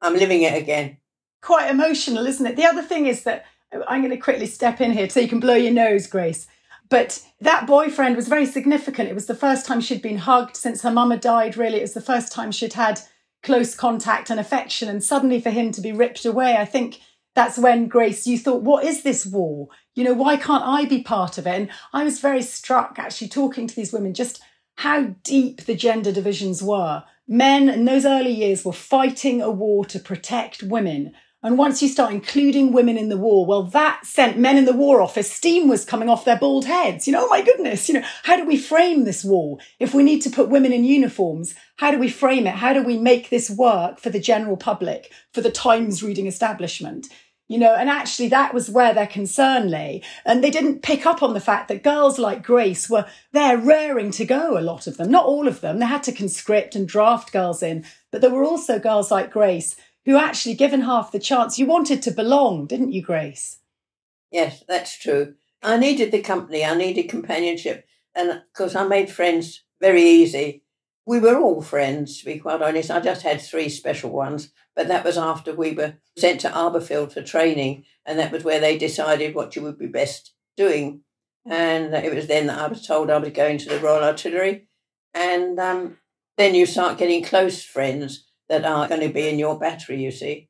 I'm 0.00 0.14
living 0.14 0.42
it 0.42 0.56
again. 0.56 0.98
Quite 1.42 1.68
emotional, 1.68 2.26
isn't 2.26 2.46
it? 2.46 2.54
The 2.54 2.64
other 2.64 2.82
thing 2.82 3.06
is 3.06 3.24
that 3.24 3.44
I'm 3.88 4.02
going 4.02 4.14
to 4.14 4.22
quickly 4.22 4.46
step 4.46 4.80
in 4.80 4.92
here 4.92 5.08
so 5.10 5.18
you 5.18 5.26
can 5.26 5.40
blow 5.40 5.56
your 5.56 5.72
nose, 5.72 6.06
Grace. 6.06 6.46
But 6.88 7.26
that 7.40 7.66
boyfriend 7.66 8.14
was 8.14 8.28
very 8.28 8.46
significant. 8.46 9.08
It 9.08 9.16
was 9.16 9.26
the 9.26 9.34
first 9.34 9.66
time 9.66 9.80
she'd 9.80 10.00
been 10.00 10.18
hugged 10.18 10.56
since 10.56 10.82
her 10.82 10.92
mama 10.92 11.16
died, 11.16 11.56
really. 11.56 11.78
It 11.78 11.82
was 11.82 11.94
the 11.94 12.00
first 12.00 12.30
time 12.30 12.52
she'd 12.52 12.74
had 12.74 13.00
close 13.42 13.74
contact 13.74 14.30
and 14.30 14.38
affection. 14.38 14.88
And 14.88 15.02
suddenly 15.02 15.40
for 15.40 15.50
him 15.50 15.72
to 15.72 15.80
be 15.80 15.90
ripped 15.90 16.24
away, 16.24 16.56
I 16.56 16.64
think 16.64 17.00
that's 17.38 17.56
when, 17.56 17.86
Grace, 17.86 18.26
you 18.26 18.36
thought, 18.36 18.62
what 18.62 18.84
is 18.84 19.04
this 19.04 19.24
war? 19.24 19.68
You 19.94 20.02
know, 20.02 20.12
why 20.12 20.36
can't 20.36 20.64
I 20.64 20.86
be 20.86 21.02
part 21.02 21.38
of 21.38 21.46
it? 21.46 21.54
And 21.54 21.70
I 21.92 22.02
was 22.02 22.18
very 22.18 22.42
struck 22.42 22.98
actually 22.98 23.28
talking 23.28 23.68
to 23.68 23.76
these 23.76 23.92
women 23.92 24.12
just 24.12 24.42
how 24.74 25.14
deep 25.22 25.64
the 25.64 25.76
gender 25.76 26.10
divisions 26.10 26.64
were. 26.64 27.04
Men 27.28 27.68
in 27.68 27.84
those 27.84 28.04
early 28.04 28.32
years 28.32 28.64
were 28.64 28.72
fighting 28.72 29.40
a 29.40 29.50
war 29.50 29.84
to 29.84 30.00
protect 30.00 30.64
women. 30.64 31.12
And 31.40 31.56
once 31.56 31.80
you 31.80 31.88
start 31.88 32.12
including 32.12 32.72
women 32.72 32.98
in 32.98 33.08
the 33.08 33.16
war, 33.16 33.46
well, 33.46 33.62
that 33.62 34.00
sent 34.02 34.36
men 34.36 34.56
in 34.56 34.64
the 34.64 34.72
war 34.72 35.00
office, 35.00 35.32
steam 35.32 35.68
was 35.68 35.84
coming 35.84 36.08
off 36.08 36.24
their 36.24 36.38
bald 36.38 36.64
heads. 36.64 37.06
You 37.06 37.12
know, 37.12 37.26
oh 37.26 37.28
my 37.28 37.42
goodness, 37.42 37.88
you 37.88 37.94
know, 37.94 38.06
how 38.24 38.36
do 38.36 38.44
we 38.44 38.56
frame 38.56 39.04
this 39.04 39.24
war? 39.24 39.58
If 39.78 39.94
we 39.94 40.02
need 40.02 40.22
to 40.22 40.30
put 40.30 40.48
women 40.48 40.72
in 40.72 40.84
uniforms, 40.84 41.54
how 41.76 41.92
do 41.92 41.98
we 41.98 42.10
frame 42.10 42.48
it? 42.48 42.56
How 42.56 42.72
do 42.72 42.82
we 42.82 42.98
make 42.98 43.30
this 43.30 43.48
work 43.48 44.00
for 44.00 44.10
the 44.10 44.18
general 44.18 44.56
public, 44.56 45.12
for 45.32 45.40
the 45.40 45.52
Times 45.52 46.02
reading 46.02 46.26
establishment? 46.26 47.06
You 47.48 47.58
know, 47.58 47.74
and 47.74 47.88
actually 47.88 48.28
that 48.28 48.52
was 48.52 48.70
where 48.70 48.94
their 48.94 49.06
concern 49.06 49.68
lay. 49.68 50.02
And 50.24 50.44
they 50.44 50.50
didn't 50.50 50.82
pick 50.82 51.06
up 51.06 51.22
on 51.22 51.32
the 51.34 51.40
fact 51.40 51.68
that 51.68 51.82
girls 51.82 52.18
like 52.18 52.42
Grace 52.42 52.88
were 52.88 53.06
there 53.32 53.56
raring 53.56 54.10
to 54.12 54.24
go, 54.24 54.58
a 54.58 54.60
lot 54.60 54.86
of 54.86 54.98
them, 54.98 55.10
not 55.10 55.24
all 55.24 55.48
of 55.48 55.62
them. 55.62 55.78
They 55.78 55.86
had 55.86 56.02
to 56.04 56.12
conscript 56.12 56.76
and 56.76 56.86
draft 56.86 57.32
girls 57.32 57.62
in, 57.62 57.84
but 58.12 58.20
there 58.20 58.30
were 58.30 58.44
also 58.44 58.78
girls 58.78 59.10
like 59.10 59.32
Grace 59.32 59.76
who 60.04 60.16
actually, 60.16 60.54
given 60.54 60.82
half 60.82 61.12
the 61.12 61.18
chance, 61.18 61.58
you 61.58 61.66
wanted 61.66 62.02
to 62.02 62.10
belong, 62.10 62.66
didn't 62.66 62.92
you, 62.92 63.02
Grace? 63.02 63.58
Yes, 64.30 64.62
that's 64.68 64.98
true. 64.98 65.34
I 65.62 65.76
needed 65.76 66.12
the 66.12 66.20
company, 66.20 66.64
I 66.64 66.74
needed 66.74 67.08
companionship. 67.08 67.86
And 68.14 68.30
of 68.30 68.42
course, 68.54 68.74
I 68.74 68.86
made 68.86 69.10
friends 69.10 69.64
very 69.80 70.02
easy. 70.02 70.62
We 71.08 71.20
were 71.20 71.38
all 71.38 71.62
friends, 71.62 72.18
to 72.18 72.26
be 72.26 72.38
quite 72.38 72.60
honest. 72.60 72.90
I 72.90 73.00
just 73.00 73.22
had 73.22 73.40
three 73.40 73.70
special 73.70 74.10
ones 74.10 74.52
but 74.78 74.86
that 74.86 75.04
was 75.04 75.18
after 75.18 75.52
we 75.52 75.72
were 75.72 75.94
sent 76.16 76.38
to 76.42 76.50
Arborfield 76.50 77.10
for 77.10 77.20
training, 77.20 77.84
and 78.06 78.16
that 78.16 78.30
was 78.30 78.44
where 78.44 78.60
they 78.60 78.78
decided 78.78 79.34
what 79.34 79.56
you 79.56 79.62
would 79.62 79.76
be 79.76 79.88
best 79.88 80.32
doing. 80.56 81.00
And 81.44 81.92
it 81.92 82.14
was 82.14 82.28
then 82.28 82.46
that 82.46 82.60
I 82.60 82.68
was 82.68 82.86
told 82.86 83.10
I 83.10 83.18
was 83.18 83.30
going 83.30 83.58
to 83.58 83.68
the 83.68 83.80
Royal 83.80 84.04
Artillery. 84.04 84.68
And 85.12 85.58
um, 85.58 85.96
then 86.36 86.54
you 86.54 86.64
start 86.64 86.96
getting 86.96 87.24
close 87.24 87.64
friends 87.64 88.28
that 88.48 88.64
are 88.64 88.86
going 88.86 89.00
to 89.00 89.08
be 89.08 89.28
in 89.28 89.40
your 89.40 89.58
battery, 89.58 90.00
you 90.00 90.12
see. 90.12 90.48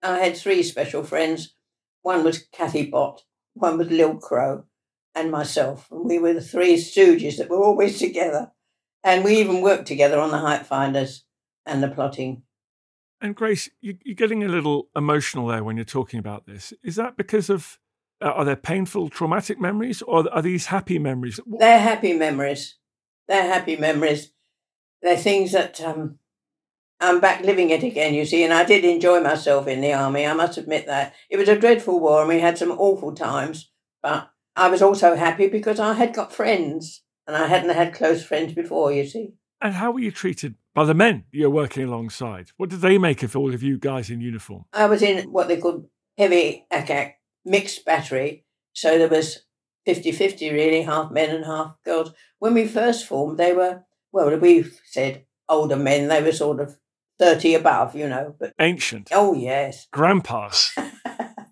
I 0.00 0.20
had 0.20 0.36
three 0.36 0.62
special 0.62 1.02
friends. 1.02 1.56
One 2.02 2.22
was 2.22 2.46
Kathy 2.52 2.86
Bott, 2.88 3.24
one 3.54 3.78
was 3.78 3.90
Lil 3.90 4.18
Crow, 4.18 4.62
and 5.12 5.32
myself. 5.32 5.88
And 5.90 6.04
we 6.04 6.20
were 6.20 6.34
the 6.34 6.40
three 6.40 6.76
stooges 6.76 7.38
that 7.38 7.50
were 7.50 7.64
always 7.64 7.98
together. 7.98 8.52
And 9.06 9.22
we 9.22 9.36
even 9.36 9.60
worked 9.60 9.86
together 9.86 10.18
on 10.18 10.32
the 10.32 10.38
height 10.38 10.66
finders 10.66 11.22
and 11.64 11.80
the 11.80 11.86
plotting. 11.86 12.42
And 13.20 13.36
Grace, 13.36 13.70
you, 13.80 13.96
are 14.10 14.14
getting 14.14 14.42
a 14.42 14.48
little 14.48 14.88
emotional 14.96 15.46
there 15.46 15.62
when 15.62 15.76
you're 15.76 15.84
talking 15.84 16.18
about 16.18 16.44
this. 16.46 16.72
Is 16.82 16.96
that 16.96 17.16
because 17.16 17.48
of 17.48 17.78
uh, 18.20 18.30
are 18.30 18.44
there 18.44 18.56
painful, 18.56 19.08
traumatic 19.08 19.60
memories, 19.60 20.02
or 20.02 20.28
are 20.34 20.42
these 20.42 20.66
happy 20.66 20.98
memories? 20.98 21.38
They're 21.46 21.78
happy 21.78 22.14
memories. 22.14 22.78
They're 23.28 23.46
happy 23.46 23.76
memories. 23.76 24.32
They're 25.02 25.16
things 25.16 25.52
that 25.52 25.80
um, 25.80 26.18
I'm 26.98 27.20
back 27.20 27.42
living 27.42 27.70
it 27.70 27.84
again. 27.84 28.12
You 28.12 28.24
see, 28.24 28.42
and 28.42 28.52
I 28.52 28.64
did 28.64 28.84
enjoy 28.84 29.20
myself 29.20 29.68
in 29.68 29.82
the 29.82 29.92
army. 29.92 30.26
I 30.26 30.32
must 30.32 30.58
admit 30.58 30.86
that 30.86 31.14
it 31.30 31.36
was 31.36 31.48
a 31.48 31.58
dreadful 31.58 32.00
war, 32.00 32.22
and 32.22 32.28
we 32.28 32.40
had 32.40 32.58
some 32.58 32.72
awful 32.72 33.14
times. 33.14 33.70
But 34.02 34.30
I 34.56 34.68
was 34.68 34.82
also 34.82 35.14
happy 35.14 35.46
because 35.46 35.78
I 35.78 35.92
had 35.92 36.12
got 36.12 36.32
friends, 36.32 37.02
and 37.26 37.36
I 37.36 37.46
hadn't 37.46 37.74
had 37.74 37.94
close 37.94 38.24
friends 38.24 38.52
before. 38.52 38.92
You 38.92 39.06
see. 39.06 39.34
And 39.60 39.74
how 39.74 39.90
were 39.90 40.00
you 40.00 40.10
treated 40.10 40.54
by 40.76 40.84
the 40.84 40.94
men 40.94 41.24
you're 41.32 41.50
working 41.50 41.82
alongside. 41.84 42.50
What 42.58 42.68
did 42.68 42.82
they 42.82 42.98
make 42.98 43.22
of 43.22 43.34
all 43.34 43.54
of 43.54 43.62
you 43.62 43.78
guys 43.78 44.10
in 44.10 44.20
uniform? 44.20 44.66
I 44.74 44.84
was 44.86 45.00
in 45.00 45.32
what 45.32 45.48
they 45.48 45.56
called 45.56 45.88
heavy 46.18 46.66
ack-ack 46.70 47.18
mixed 47.46 47.86
battery. 47.86 48.44
So 48.74 48.98
there 48.98 49.08
was 49.08 49.46
50 49.86 50.12
50 50.12 50.52
really, 50.52 50.82
half 50.82 51.10
men 51.10 51.34
and 51.34 51.46
half 51.46 51.76
girls. 51.82 52.12
When 52.38 52.52
we 52.52 52.68
first 52.68 53.06
formed, 53.06 53.38
they 53.38 53.54
were, 53.54 53.84
well, 54.12 54.36
we 54.36 54.66
said 54.84 55.24
older 55.48 55.76
men, 55.76 56.08
they 56.08 56.22
were 56.22 56.32
sort 56.32 56.60
of 56.60 56.76
30 57.18 57.54
above, 57.54 57.96
you 57.96 58.06
know. 58.06 58.36
But 58.38 58.52
Ancient. 58.60 59.08
Oh, 59.12 59.32
yes. 59.32 59.86
Grandpas. 59.90 60.76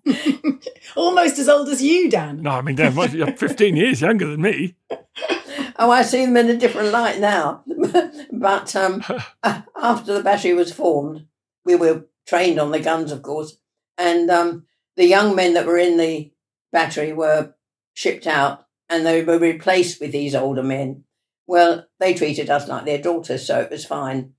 Almost 0.95 1.39
as 1.39 1.49
old 1.49 1.69
as 1.69 1.81
you, 1.81 2.11
Dan. 2.11 2.43
No, 2.43 2.51
I 2.51 2.61
mean, 2.61 2.75
they're 2.75 2.91
much- 2.91 3.13
you're 3.13 3.35
15 3.35 3.75
years 3.75 4.01
younger 4.01 4.27
than 4.27 4.41
me. 4.41 4.75
Oh, 5.77 5.91
I 5.91 6.03
see 6.03 6.25
them 6.25 6.37
in 6.37 6.49
a 6.49 6.57
different 6.57 6.91
light 6.91 7.19
now. 7.19 7.63
but 8.31 8.75
um, 8.75 9.03
after 9.43 10.13
the 10.13 10.23
battery 10.23 10.53
was 10.53 10.71
formed, 10.71 11.27
we 11.65 11.75
were 11.75 12.05
trained 12.27 12.59
on 12.59 12.71
the 12.71 12.79
guns, 12.79 13.11
of 13.11 13.21
course. 13.21 13.57
And 13.97 14.29
um, 14.29 14.65
the 14.95 15.05
young 15.05 15.35
men 15.35 15.53
that 15.53 15.65
were 15.65 15.77
in 15.77 15.97
the 15.97 16.31
battery 16.71 17.13
were 17.13 17.53
shipped 17.93 18.27
out 18.27 18.65
and 18.89 19.05
they 19.05 19.23
were 19.23 19.39
replaced 19.39 19.99
with 19.99 20.11
these 20.11 20.35
older 20.35 20.63
men. 20.63 21.03
Well, 21.47 21.87
they 21.99 22.13
treated 22.13 22.49
us 22.49 22.67
like 22.67 22.85
their 22.85 23.01
daughters, 23.01 23.45
so 23.45 23.59
it 23.59 23.69
was 23.69 23.85
fine. 23.85 24.33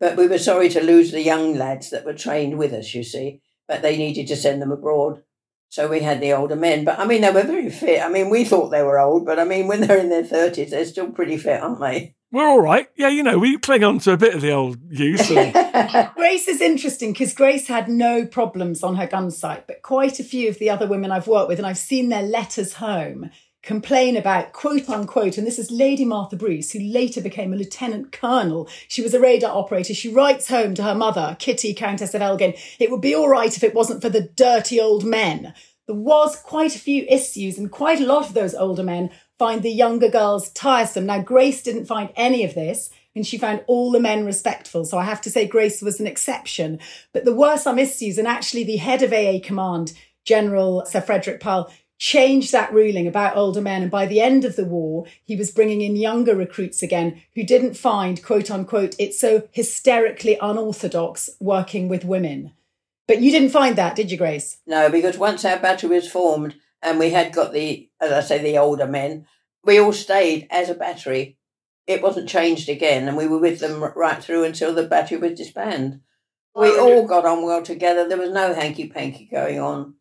But 0.00 0.16
we 0.16 0.28
were 0.28 0.38
sorry 0.38 0.68
to 0.70 0.82
lose 0.82 1.10
the 1.10 1.22
young 1.22 1.54
lads 1.54 1.90
that 1.90 2.04
were 2.04 2.14
trained 2.14 2.58
with 2.58 2.72
us, 2.72 2.94
you 2.94 3.02
see, 3.02 3.42
but 3.66 3.82
they 3.82 3.96
needed 3.96 4.28
to 4.28 4.36
send 4.36 4.62
them 4.62 4.70
abroad. 4.70 5.22
So 5.70 5.88
we 5.88 6.00
had 6.00 6.20
the 6.20 6.32
older 6.32 6.56
men. 6.56 6.84
But 6.84 6.98
I 6.98 7.06
mean, 7.06 7.20
they 7.20 7.30
were 7.30 7.42
very 7.42 7.70
fit. 7.70 8.02
I 8.02 8.08
mean, 8.08 8.30
we 8.30 8.44
thought 8.44 8.70
they 8.70 8.82
were 8.82 8.98
old, 8.98 9.26
but 9.26 9.38
I 9.38 9.44
mean, 9.44 9.66
when 9.68 9.82
they're 9.82 9.98
in 9.98 10.08
their 10.08 10.22
30s, 10.22 10.70
they're 10.70 10.84
still 10.84 11.10
pretty 11.10 11.36
fit, 11.36 11.62
aren't 11.62 11.80
they? 11.80 12.14
We're 12.30 12.48
all 12.48 12.60
right. 12.60 12.88
Yeah, 12.94 13.08
you 13.08 13.22
know, 13.22 13.38
we 13.38 13.56
cling 13.56 13.84
on 13.84 14.00
to 14.00 14.12
a 14.12 14.18
bit 14.18 14.34
of 14.34 14.42
the 14.42 14.52
old 14.52 14.78
youth. 14.90 15.30
And 15.30 16.10
Grace 16.14 16.46
is 16.46 16.60
interesting 16.60 17.12
because 17.12 17.32
Grace 17.32 17.68
had 17.68 17.88
no 17.88 18.26
problems 18.26 18.82
on 18.82 18.96
her 18.96 19.06
gun 19.06 19.30
site, 19.30 19.66
but 19.66 19.80
quite 19.80 20.20
a 20.20 20.24
few 20.24 20.50
of 20.50 20.58
the 20.58 20.68
other 20.68 20.86
women 20.86 21.10
I've 21.10 21.26
worked 21.26 21.48
with, 21.48 21.58
and 21.58 21.66
I've 21.66 21.78
seen 21.78 22.10
their 22.10 22.22
letters 22.22 22.74
home, 22.74 23.30
complain 23.62 24.16
about 24.16 24.52
quote 24.52 24.88
unquote, 24.88 25.38
and 25.38 25.46
this 25.46 25.58
is 25.58 25.70
Lady 25.70 26.04
Martha 26.04 26.36
Bruce, 26.36 26.72
who 26.72 26.80
later 26.80 27.20
became 27.20 27.52
a 27.52 27.56
lieutenant 27.56 28.12
colonel. 28.12 28.68
She 28.88 29.02
was 29.02 29.14
a 29.14 29.20
radar 29.20 29.56
operator. 29.56 29.94
She 29.94 30.12
writes 30.12 30.48
home 30.48 30.74
to 30.74 30.82
her 30.82 30.94
mother, 30.94 31.36
Kitty, 31.38 31.74
Countess 31.74 32.14
of 32.14 32.22
Elgin, 32.22 32.54
it 32.78 32.90
would 32.90 33.00
be 33.00 33.14
all 33.14 33.28
right 33.28 33.54
if 33.56 33.62
it 33.62 33.74
wasn't 33.74 34.02
for 34.02 34.08
the 34.08 34.22
dirty 34.22 34.80
old 34.80 35.04
men. 35.04 35.54
There 35.86 35.96
was 35.96 36.36
quite 36.36 36.76
a 36.76 36.80
few 36.80 37.04
issues, 37.08 37.56
and 37.56 37.70
quite 37.70 38.00
a 38.00 38.06
lot 38.06 38.28
of 38.28 38.34
those 38.34 38.54
older 38.54 38.82
men 38.82 39.10
find 39.38 39.62
the 39.62 39.70
younger 39.70 40.10
girls 40.10 40.50
tiresome. 40.50 41.06
Now, 41.06 41.22
Grace 41.22 41.62
didn't 41.62 41.86
find 41.86 42.10
any 42.14 42.44
of 42.44 42.54
this, 42.54 42.90
and 43.14 43.26
she 43.26 43.38
found 43.38 43.64
all 43.66 43.90
the 43.90 43.98
men 43.98 44.26
respectful. 44.26 44.84
So 44.84 44.98
I 44.98 45.04
have 45.04 45.22
to 45.22 45.30
say, 45.30 45.46
Grace 45.46 45.80
was 45.80 45.98
an 45.98 46.06
exception. 46.06 46.78
But 47.14 47.24
there 47.24 47.34
were 47.34 47.56
some 47.56 47.78
issues, 47.78 48.18
and 48.18 48.28
actually, 48.28 48.64
the 48.64 48.76
head 48.76 49.02
of 49.02 49.14
AA 49.14 49.38
Command, 49.42 49.94
General 50.24 50.84
Sir 50.84 51.00
Frederick 51.00 51.40
Pile, 51.40 51.72
changed 51.98 52.52
that 52.52 52.72
ruling 52.72 53.06
about 53.06 53.36
older 53.36 53.60
men. 53.60 53.82
And 53.82 53.90
by 53.90 54.06
the 54.06 54.20
end 54.20 54.44
of 54.44 54.56
the 54.56 54.64
war, 54.64 55.04
he 55.24 55.36
was 55.36 55.50
bringing 55.50 55.80
in 55.80 55.96
younger 55.96 56.34
recruits 56.34 56.82
again 56.82 57.20
who 57.34 57.42
didn't 57.44 57.74
find, 57.74 58.22
quote 58.22 58.50
unquote, 58.50 58.94
it 58.98 59.14
so 59.14 59.48
hysterically 59.50 60.38
unorthodox 60.40 61.28
working 61.40 61.88
with 61.88 62.04
women. 62.04 62.52
But 63.06 63.20
you 63.20 63.30
didn't 63.30 63.50
find 63.50 63.76
that, 63.76 63.96
did 63.96 64.10
you, 64.10 64.18
Grace? 64.18 64.58
No, 64.66 64.88
because 64.90 65.18
once 65.18 65.44
our 65.44 65.58
battery 65.58 65.90
was 65.90 66.10
formed 66.10 66.54
and 66.82 66.98
we 66.98 67.10
had 67.10 67.32
got 67.32 67.52
the, 67.52 67.88
as 68.00 68.12
I 68.12 68.20
say, 68.20 68.38
the 68.42 68.58
older 68.58 68.86
men, 68.86 69.26
we 69.64 69.80
all 69.80 69.92
stayed 69.92 70.46
as 70.50 70.70
a 70.70 70.74
battery. 70.74 71.36
It 71.86 72.02
wasn't 72.02 72.28
changed 72.28 72.68
again, 72.68 73.08
and 73.08 73.16
we 73.16 73.26
were 73.26 73.38
with 73.38 73.60
them 73.60 73.82
right 73.82 74.22
through 74.22 74.44
until 74.44 74.74
the 74.74 74.84
battery 74.84 75.16
was 75.16 75.38
disbanded. 75.38 76.00
We 76.54 76.78
all 76.78 77.06
got 77.06 77.24
on 77.24 77.44
well 77.44 77.62
together. 77.62 78.06
There 78.06 78.18
was 78.18 78.30
no 78.30 78.52
hanky 78.52 78.88
panky 78.88 79.26
going 79.30 79.58
on. 79.58 79.94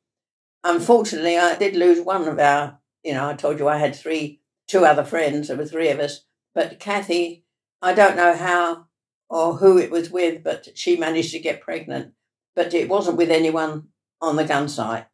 Unfortunately, 0.67 1.37
I 1.37 1.55
did 1.55 1.77
lose 1.77 2.01
one 2.01 2.27
of 2.27 2.37
our, 2.39 2.77
you 3.01 3.13
know, 3.13 3.29
I 3.29 3.35
told 3.35 3.57
you 3.57 3.69
I 3.69 3.77
had 3.77 3.95
three, 3.95 4.41
two 4.67 4.83
other 4.83 5.05
friends. 5.05 5.47
There 5.47 5.55
were 5.55 5.65
three 5.65 5.87
of 5.89 5.99
us. 5.99 6.25
But 6.53 6.77
Kathy, 6.77 7.45
I 7.81 7.93
don't 7.93 8.17
know 8.17 8.35
how 8.35 8.87
or 9.29 9.55
who 9.55 9.77
it 9.77 9.91
was 9.91 10.09
with, 10.09 10.43
but 10.43 10.67
she 10.77 10.97
managed 10.97 11.31
to 11.31 11.39
get 11.39 11.61
pregnant. 11.61 12.13
But 12.53 12.73
it 12.73 12.89
wasn't 12.89 13.15
with 13.15 13.31
anyone 13.31 13.87
on 14.19 14.35
the 14.35 14.43
gun 14.43 14.67
site. 14.67 15.05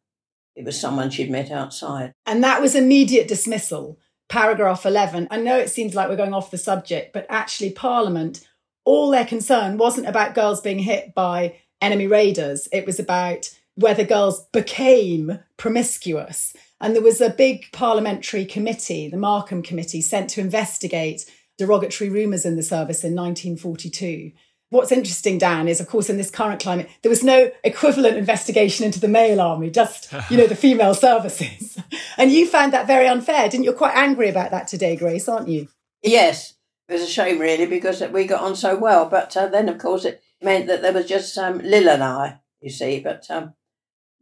It 0.56 0.64
was 0.64 0.80
someone 0.80 1.10
she'd 1.10 1.30
met 1.30 1.52
outside. 1.52 2.14
And 2.26 2.42
that 2.42 2.60
was 2.60 2.74
immediate 2.74 3.28
dismissal. 3.28 4.00
Paragraph 4.28 4.84
11. 4.84 5.28
I 5.30 5.36
know 5.36 5.56
it 5.56 5.70
seems 5.70 5.94
like 5.94 6.08
we're 6.08 6.16
going 6.16 6.34
off 6.34 6.50
the 6.50 6.58
subject, 6.58 7.12
but 7.12 7.26
actually, 7.28 7.70
Parliament, 7.70 8.44
all 8.84 9.10
their 9.10 9.26
concern 9.26 9.78
wasn't 9.78 10.08
about 10.08 10.34
girls 10.34 10.60
being 10.60 10.80
hit 10.80 11.14
by 11.14 11.60
enemy 11.80 12.08
raiders. 12.08 12.68
It 12.72 12.86
was 12.86 12.98
about 12.98 13.50
whether 13.76 14.04
girls 14.04 14.46
became 14.52 15.38
promiscuous. 15.56 16.54
And 16.80 16.94
there 16.94 17.02
was 17.02 17.20
a 17.20 17.30
big 17.30 17.70
parliamentary 17.72 18.44
committee, 18.44 19.08
the 19.08 19.16
Markham 19.16 19.62
Committee, 19.62 20.00
sent 20.00 20.30
to 20.30 20.40
investigate 20.40 21.30
derogatory 21.58 22.10
rumours 22.10 22.44
in 22.44 22.56
the 22.56 22.62
service 22.62 23.04
in 23.04 23.14
1942. 23.14 24.32
What's 24.70 24.90
interesting, 24.90 25.38
Dan, 25.38 25.68
is 25.68 25.80
of 25.80 25.86
course 25.86 26.10
in 26.10 26.16
this 26.16 26.30
current 26.30 26.60
climate, 26.60 26.88
there 27.02 27.10
was 27.10 27.22
no 27.22 27.50
equivalent 27.62 28.16
investigation 28.16 28.84
into 28.84 28.98
the 28.98 29.08
male 29.08 29.40
army, 29.40 29.70
just, 29.70 30.12
you 30.30 30.36
know, 30.36 30.46
the 30.46 30.56
female 30.56 30.94
services. 30.94 31.78
And 32.16 32.30
you 32.30 32.46
found 32.46 32.72
that 32.72 32.86
very 32.86 33.08
unfair, 33.08 33.48
didn't 33.48 33.64
you? 33.64 33.70
You're 33.70 33.78
quite 33.78 33.96
angry 33.96 34.28
about 34.28 34.52
that 34.52 34.68
today, 34.68 34.94
Grace, 34.94 35.28
aren't 35.28 35.48
you? 35.48 35.66
Yes, 36.00 36.54
it 36.88 36.92
was 36.92 37.02
a 37.02 37.08
shame 37.08 37.40
really 37.40 37.66
because 37.66 38.00
we 38.02 38.24
got 38.24 38.42
on 38.42 38.54
so 38.54 38.76
well. 38.76 39.08
But 39.08 39.36
uh, 39.36 39.48
then, 39.48 39.68
of 39.68 39.78
course, 39.78 40.04
it 40.04 40.22
meant 40.40 40.68
that 40.68 40.82
there 40.82 40.92
was 40.92 41.06
just 41.06 41.36
um, 41.36 41.58
Lil 41.58 41.88
and 41.88 42.04
I, 42.04 42.40
you 42.60 42.70
see. 42.70 43.00
But 43.00 43.28
um, 43.30 43.54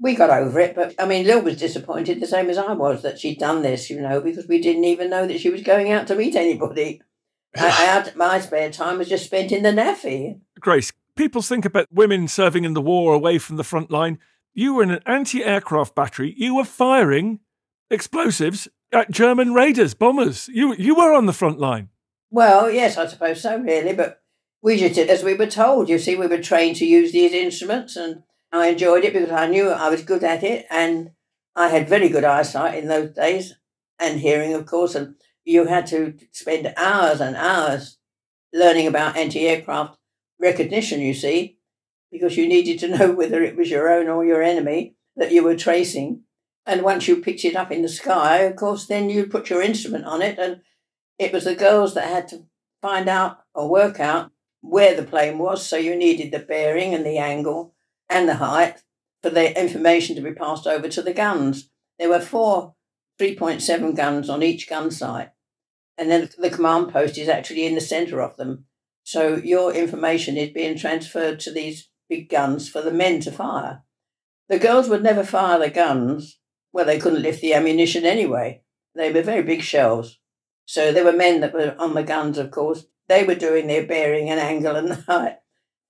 we 0.02 0.16
got 0.16 0.30
over 0.30 0.58
it. 0.60 0.74
But 0.74 0.94
I 0.98 1.06
mean, 1.06 1.26
Lil 1.26 1.42
was 1.42 1.56
disappointed, 1.56 2.20
the 2.20 2.26
same 2.26 2.50
as 2.50 2.58
I 2.58 2.72
was, 2.72 3.02
that 3.02 3.20
she'd 3.20 3.38
done 3.38 3.62
this, 3.62 3.88
you 3.88 4.00
know, 4.00 4.20
because 4.20 4.48
we 4.48 4.60
didn't 4.60 4.84
even 4.84 5.08
know 5.08 5.26
that 5.26 5.40
she 5.40 5.48
was 5.48 5.62
going 5.62 5.90
out 5.90 6.08
to 6.08 6.16
meet 6.16 6.34
anybody. 6.34 7.00
I, 7.56 7.66
I 7.66 7.70
had, 7.70 8.16
my 8.16 8.40
spare 8.40 8.70
time 8.70 8.98
was 8.98 9.08
just 9.08 9.24
spent 9.24 9.52
in 9.52 9.62
the 9.62 9.70
NAAFI. 9.70 10.40
Grace, 10.60 10.92
people 11.16 11.40
think 11.40 11.64
about 11.64 11.86
women 11.90 12.26
serving 12.28 12.64
in 12.64 12.74
the 12.74 12.82
war 12.82 13.14
away 13.14 13.38
from 13.38 13.56
the 13.56 13.64
front 13.64 13.90
line. 13.90 14.18
You 14.52 14.74
were 14.74 14.82
in 14.82 14.90
an 14.90 15.02
anti 15.06 15.42
aircraft 15.42 15.94
battery. 15.94 16.34
You 16.36 16.56
were 16.56 16.64
firing 16.64 17.38
explosives 17.90 18.68
at 18.92 19.10
German 19.10 19.54
raiders, 19.54 19.94
bombers. 19.94 20.48
You, 20.48 20.74
you 20.74 20.96
were 20.96 21.14
on 21.14 21.26
the 21.26 21.32
front 21.32 21.58
line. 21.58 21.88
Well, 22.30 22.70
yes, 22.70 22.98
I 22.98 23.06
suppose 23.06 23.40
so, 23.40 23.58
really. 23.58 23.94
But 23.94 24.20
we 24.62 24.78
just 24.78 24.96
did 24.96 25.08
as 25.08 25.22
we 25.22 25.34
were 25.34 25.46
told. 25.46 25.88
You 25.88 25.98
see, 25.98 26.16
we 26.16 26.26
were 26.26 26.38
trained 26.38 26.76
to 26.76 26.86
use 26.86 27.12
these 27.12 27.32
instruments, 27.32 27.96
and 27.96 28.24
I 28.52 28.68
enjoyed 28.68 29.04
it 29.04 29.14
because 29.14 29.30
I 29.30 29.48
knew 29.48 29.70
I 29.70 29.88
was 29.88 30.02
good 30.04 30.22
at 30.22 30.42
it, 30.42 30.66
and 30.70 31.12
I 31.56 31.68
had 31.68 31.88
very 31.88 32.10
good 32.10 32.24
eyesight 32.24 32.78
in 32.78 32.86
those 32.86 33.10
days, 33.14 33.54
and 33.98 34.20
hearing, 34.20 34.52
of 34.52 34.66
course. 34.66 34.94
And 34.94 35.14
you 35.44 35.66
had 35.66 35.86
to 35.88 36.14
spend 36.32 36.72
hours 36.76 37.20
and 37.20 37.34
hours 37.34 37.98
learning 38.52 38.86
about 38.86 39.16
anti 39.16 39.48
aircraft 39.48 39.96
recognition, 40.38 41.00
you 41.00 41.14
see, 41.14 41.56
because 42.10 42.36
you 42.36 42.46
needed 42.46 42.78
to 42.80 42.88
know 42.96 43.10
whether 43.12 43.42
it 43.42 43.56
was 43.56 43.70
your 43.70 43.90
own 43.90 44.08
or 44.08 44.24
your 44.24 44.42
enemy 44.42 44.96
that 45.16 45.32
you 45.32 45.42
were 45.42 45.56
tracing. 45.56 46.22
And 46.66 46.82
once 46.82 47.08
you 47.08 47.16
picked 47.16 47.44
it 47.44 47.56
up 47.56 47.72
in 47.72 47.82
the 47.82 47.88
sky, 47.88 48.38
of 48.40 48.56
course, 48.56 48.86
then 48.86 49.10
you 49.10 49.26
put 49.26 49.50
your 49.50 49.62
instrument 49.62 50.04
on 50.04 50.20
it, 50.20 50.38
and 50.38 50.60
it 51.18 51.32
was 51.32 51.44
the 51.44 51.54
girls 51.54 51.94
that 51.94 52.08
had 52.08 52.28
to 52.28 52.44
find 52.82 53.08
out 53.08 53.38
or 53.54 53.68
work 53.68 53.98
out 53.98 54.30
where 54.60 54.94
the 54.94 55.02
plane 55.02 55.38
was. 55.38 55.66
So 55.66 55.76
you 55.76 55.96
needed 55.96 56.32
the 56.32 56.38
bearing 56.38 56.94
and 56.94 57.06
the 57.06 57.18
angle 57.18 57.74
and 58.12 58.28
the 58.28 58.34
height 58.34 58.82
for 59.22 59.30
the 59.30 59.58
information 59.60 60.14
to 60.16 60.22
be 60.22 60.32
passed 60.32 60.66
over 60.66 60.88
to 60.88 61.02
the 61.02 61.12
guns. 61.12 61.70
There 61.98 62.08
were 62.08 62.20
four 62.20 62.74
3.7 63.20 63.94
guns 63.94 64.28
on 64.28 64.42
each 64.42 64.68
gun 64.68 64.90
site, 64.90 65.30
and 65.96 66.10
then 66.10 66.28
the 66.38 66.50
command 66.50 66.92
post 66.92 67.18
is 67.18 67.28
actually 67.28 67.64
in 67.64 67.74
the 67.74 67.80
centre 67.80 68.20
of 68.20 68.36
them. 68.36 68.66
So 69.04 69.36
your 69.36 69.72
information 69.72 70.36
is 70.36 70.50
being 70.50 70.76
transferred 70.76 71.40
to 71.40 71.52
these 71.52 71.88
big 72.08 72.28
guns 72.28 72.68
for 72.68 72.82
the 72.82 72.92
men 72.92 73.20
to 73.20 73.32
fire. 73.32 73.82
The 74.48 74.58
girls 74.58 74.88
would 74.88 75.02
never 75.02 75.24
fire 75.24 75.58
the 75.58 75.70
guns. 75.70 76.38
Well, 76.72 76.84
they 76.84 76.98
couldn't 76.98 77.22
lift 77.22 77.40
the 77.40 77.54
ammunition 77.54 78.04
anyway. 78.04 78.62
They 78.94 79.12
were 79.12 79.22
very 79.22 79.42
big 79.42 79.62
shells. 79.62 80.18
So 80.66 80.92
there 80.92 81.04
were 81.04 81.12
men 81.12 81.40
that 81.40 81.54
were 81.54 81.74
on 81.78 81.94
the 81.94 82.02
guns, 82.02 82.38
of 82.38 82.50
course. 82.50 82.86
They 83.08 83.24
were 83.24 83.34
doing 83.34 83.66
their 83.66 83.86
bearing 83.86 84.30
and 84.30 84.40
angle 84.40 84.76
and 84.76 84.92
height 84.92 85.38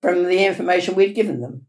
from 0.01 0.25
the 0.25 0.45
information 0.45 0.95
we'd 0.95 1.15
given 1.15 1.41
them. 1.41 1.67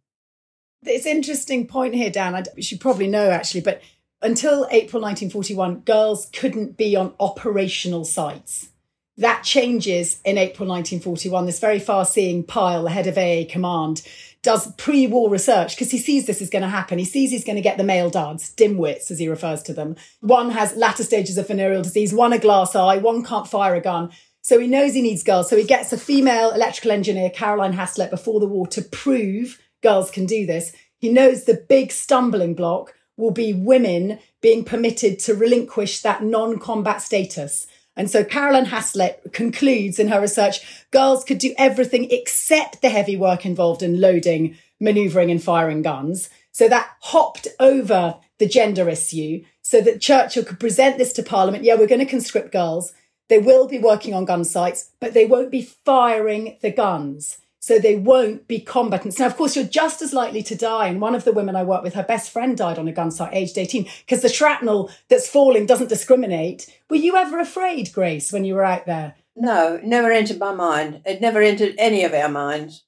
It's 0.87 1.07
an 1.07 1.13
interesting 1.13 1.67
point 1.67 1.95
here, 1.95 2.11
Dan. 2.11 2.35
I 2.35 2.45
should 2.61 2.81
probably 2.81 3.07
know 3.07 3.31
actually, 3.31 3.63
but 3.63 3.81
until 4.23 4.67
April 4.71 5.03
1941, 5.03 5.81
girls 5.81 6.31
couldn't 6.33 6.77
be 6.77 6.97
on 6.97 7.15
operational 7.21 8.05
sites. 8.05 8.71
That 9.17 9.45
changes 9.45 10.21
in 10.25 10.39
April 10.39 10.69
1941. 10.69 11.47
This 11.47 11.61
very 11.61 11.79
far 11.79 12.05
seeing 12.05 12.43
Pile, 12.43 12.83
the 12.83 12.91
head 12.91 13.07
of 13.07 13.17
AA 13.17 13.45
Command, 13.49 14.03
does 14.43 14.73
pre 14.73 15.07
war 15.07 15.31
research 15.31 15.75
because 15.75 15.91
he 15.91 15.99
sees 15.99 16.27
this 16.27 16.43
is 16.43 16.51
going 16.51 16.63
to 16.63 16.69
happen. 16.69 16.99
He 16.99 17.05
sees 17.05 17.31
he's 17.31 17.45
going 17.45 17.57
to 17.57 17.63
get 17.63 17.79
the 17.79 17.85
male 17.85 18.11
duds, 18.11 18.55
dimwits, 18.55 19.11
as 19.11 19.19
he 19.19 19.29
refers 19.29 19.63
to 19.65 19.73
them. 19.73 19.97
One 20.21 20.51
has 20.51 20.77
latter 20.77 21.05
stages 21.05 21.39
of 21.39 21.49
venereal 21.49 21.83
disease, 21.83 22.13
one 22.13 22.33
a 22.33 22.39
glass 22.39 22.75
eye, 22.75 22.99
one 22.99 23.23
can't 23.23 23.49
fire 23.49 23.75
a 23.75 23.81
gun. 23.81 24.11
So 24.43 24.59
he 24.59 24.67
knows 24.67 24.93
he 24.93 25.01
needs 25.01 25.23
girls. 25.23 25.49
So 25.49 25.57
he 25.57 25.65
gets 25.65 25.93
a 25.93 25.99
female 25.99 26.51
electrical 26.51 26.91
engineer, 26.91 27.31
Caroline 27.31 27.73
Haslett, 27.73 28.11
before 28.11 28.41
the 28.41 28.47
war 28.47 28.67
to 28.69 28.83
prove 28.83 29.59
girls 29.85 30.11
can 30.11 30.27
do 30.27 30.45
this. 30.45 30.75
He 30.99 31.13
knows 31.13 31.45
the 31.45 31.65
big 31.69 31.93
stumbling 31.93 32.55
block 32.55 32.93
will 33.17 33.31
be 33.31 33.53
women 33.53 34.19
being 34.41 34.65
permitted 34.65 35.21
to 35.21 35.35
relinquish 35.35 36.01
that 36.01 36.25
non 36.25 36.59
combat 36.59 37.03
status. 37.03 37.69
And 37.97 38.11
so 38.11 38.25
Caroline 38.25 38.65
Haslett 38.65 39.33
concludes 39.33 40.01
in 40.01 40.09
her 40.09 40.21
research 40.21 40.61
girls 40.91 41.23
could 41.23 41.39
do 41.39 41.55
everything 41.57 42.09
except 42.11 42.83
the 42.83 42.89
heavy 42.89 43.17
work 43.17 43.47
involved 43.47 43.83
in 43.83 44.01
loading, 44.01 44.57
maneuvering, 44.81 45.31
and 45.31 45.41
firing 45.43 45.83
guns. 45.83 46.29
So 46.51 46.69
that 46.69 46.91
hopped 47.01 47.47
over 47.61 48.17
the 48.39 48.49
gender 48.49 48.89
issue 48.89 49.45
so 49.63 49.81
that 49.81 50.01
Churchill 50.01 50.45
could 50.45 50.59
present 50.59 50.99
this 50.99 51.13
to 51.15 51.23
Parliament. 51.23 51.65
Yeah, 51.65 51.77
we're 51.77 51.87
going 51.87 52.01
to 52.01 52.07
conscript 52.07 52.53
girls. 52.53 52.93
They 53.29 53.39
will 53.39 53.69
be 53.69 53.79
working 53.79 54.13
on 54.13 54.25
gun 54.25 54.45
sites, 54.45 54.91
but 55.01 55.15
they 55.15 55.25
won't 55.25 55.51
be 55.51 55.63
firing 55.63 56.59
the 56.63 56.71
guns. 56.71 57.39
So 57.65 57.79
they 57.79 57.97
won't 57.97 58.47
be 58.47 58.61
combatants. 58.61 59.19
Now, 59.19 59.25
of 59.25 59.39
course, 59.39 59.57
you're 59.57 59.65
just 59.65 60.03
as 60.03 60.13
likely 60.13 60.43
to 60.43 60.55
die. 60.55 60.89
And 60.89 61.01
one 61.01 61.15
of 61.15 61.25
the 61.25 61.33
women 61.33 61.57
I 61.57 61.63
work 61.63 61.83
with, 61.83 61.95
her 61.95 62.03
best 62.03 62.31
friend 62.31 62.55
died 62.59 62.79
on 62.79 62.89
a 62.89 62.93
gun 62.93 63.11
site 63.11 63.33
aged 63.33 63.57
18 63.57 63.89
because 64.01 64.21
the 64.21 64.29
shrapnel 64.29 64.91
that's 65.09 65.31
falling 65.31 65.65
doesn't 65.65 65.89
discriminate. 65.89 66.69
Were 66.91 66.97
you 66.97 67.17
ever 67.17 67.39
afraid, 67.41 67.91
Grace, 67.95 68.35
when 68.35 68.45
you 68.45 68.53
were 68.53 68.67
out 68.67 68.85
there? 68.85 69.15
No, 69.35 69.81
never 69.83 70.13
entered 70.13 70.39
my 70.39 70.53
mind. 70.53 71.01
It 71.07 71.23
never 71.23 71.41
entered 71.41 71.75
any 71.79 72.05
of 72.05 72.13
our 72.13 72.29
minds. 72.29 72.85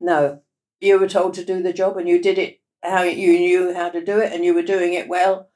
No. 0.00 0.40
You 0.80 0.98
were 0.98 1.10
told 1.10 1.34
to 1.34 1.44
do 1.44 1.62
the 1.62 1.74
job 1.74 1.98
and 1.98 2.08
you 2.08 2.18
did 2.22 2.38
it 2.38 2.62
how 2.82 3.02
you 3.02 3.38
knew 3.38 3.74
how 3.74 3.90
to 3.90 4.02
do 4.02 4.20
it 4.20 4.32
and 4.32 4.46
you 4.46 4.54
were 4.54 4.62
doing 4.62 4.94
it 4.94 5.08
well. 5.08 5.50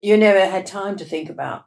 You 0.00 0.16
never 0.16 0.50
had 0.50 0.64
time 0.64 0.96
to 0.96 1.04
think 1.04 1.28
about 1.28 1.66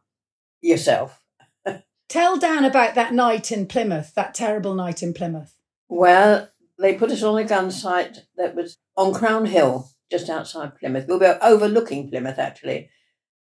yourself. 0.59 1.23
Tell 2.09 2.39
Dan 2.39 2.65
about 2.65 2.95
that 2.95 3.13
night 3.13 3.51
in 3.51 3.67
Plymouth, 3.67 4.15
that 4.15 4.33
terrible 4.33 4.73
night 4.73 5.03
in 5.03 5.13
Plymouth. 5.13 5.54
Well, 5.87 6.49
they 6.79 6.95
put 6.95 7.11
us 7.11 7.23
on 7.23 7.37
a 7.37 7.43
gun 7.43 7.71
site 7.71 8.25
that 8.37 8.55
was 8.55 8.77
on 8.97 9.13
Crown 9.13 9.45
Hill, 9.45 9.89
just 10.11 10.29
outside 10.29 10.77
Plymouth. 10.77 11.07
We 11.07 11.17
were 11.17 11.37
overlooking 11.41 12.09
Plymouth, 12.09 12.39
actually, 12.39 12.89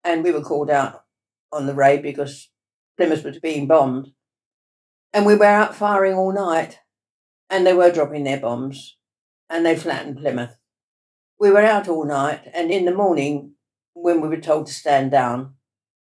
and 0.03 0.23
we 0.23 0.31
were 0.31 0.43
called 0.43 0.71
out 0.71 1.05
on 1.53 1.67
the 1.67 1.75
raid 1.75 2.03
because 2.03 2.51
Plymouth 2.97 3.25
was 3.25 3.39
being 3.39 3.67
bombed. 3.67 4.09
And 5.13 5.25
we 5.25 5.37
were 5.37 5.45
out 5.45 5.75
firing 5.75 6.15
all 6.15 6.33
night, 6.33 6.81
and 7.49 7.67
they 7.67 7.73
were 7.73 7.91
dropping 7.91 8.25
their 8.25 8.41
bombs, 8.41 8.97
and 9.49 9.65
they 9.65 9.77
flattened 9.77 10.19
Plymouth. 10.19 10.57
We 11.39 11.51
were 11.51 11.65
out 11.65 11.89
all 11.89 12.05
night, 12.05 12.43
and 12.53 12.71
in 12.71 12.85
the 12.85 12.95
morning, 12.95 13.55
when 13.95 14.21
we 14.21 14.29
were 14.29 14.41
told 14.41 14.67
to 14.67 14.73
stand 14.73 15.11
down, 15.11 15.55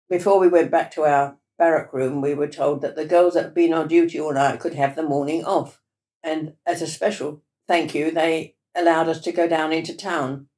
before 0.09 0.39
we 0.39 0.49
went 0.49 0.71
back 0.71 0.91
to 0.93 1.03
our 1.03 1.37
barrack 1.59 1.93
room, 1.93 2.21
we 2.21 2.35
were 2.35 2.49
told 2.49 2.83
that 2.83 2.97
the 2.97 3.05
girls 3.05 3.35
that 3.35 3.45
had 3.45 3.55
been 3.55 3.73
on 3.73 3.89
duty 3.89 4.19
all 4.19 4.33
night 4.33 4.61
could 4.61 4.75
have 4.75 4.97
the 4.97 5.03
morning 5.03 5.45
off. 5.45 5.80
And 6.23 6.55
as 6.67 6.83
a 6.83 6.87
special 6.87 7.43
thank 7.67 7.95
you, 7.95 8.11
they 8.11 8.57
allowed 8.75 9.09
us 9.09 9.21
to 9.21 9.33
go 9.33 9.49
down 9.49 9.73
into 9.73 9.97
town. 9.97 10.49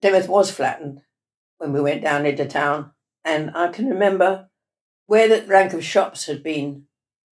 Plymouth 0.00 0.28
was 0.28 0.50
flattened 0.50 1.02
when 1.58 1.72
we 1.72 1.80
went 1.80 2.02
down 2.02 2.26
into 2.26 2.46
town. 2.46 2.92
And 3.24 3.50
I 3.54 3.68
can 3.68 3.86
remember 3.86 4.48
where 5.06 5.28
the 5.28 5.46
rank 5.46 5.72
of 5.72 5.84
shops 5.84 6.26
had 6.26 6.42
been 6.42 6.84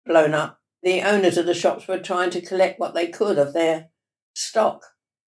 blown 0.05 0.33
up. 0.33 0.59
The 0.81 1.01
owners 1.01 1.37
of 1.37 1.45
the 1.45 1.53
shops 1.53 1.87
were 1.87 1.99
trying 1.99 2.29
to 2.31 2.41
collect 2.41 2.79
what 2.79 2.93
they 2.93 3.07
could 3.07 3.37
of 3.37 3.53
their 3.53 3.89
stock. 4.33 4.83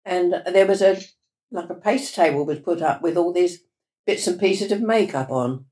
And 0.05 0.43
there 0.47 0.67
was 0.67 0.83
a 0.83 1.01
like 1.51 1.71
a 1.71 1.75
paste 1.75 2.15
table 2.15 2.47
was 2.47 2.61
put 2.61 2.81
up 2.81 3.03
with 3.03 3.17
all 3.17 3.33
these 3.33 3.63
bits 4.07 4.27
and 4.27 4.41
pieces 4.41 4.73
of 4.73 4.81
makeup 4.81 5.31
on. 5.31 5.67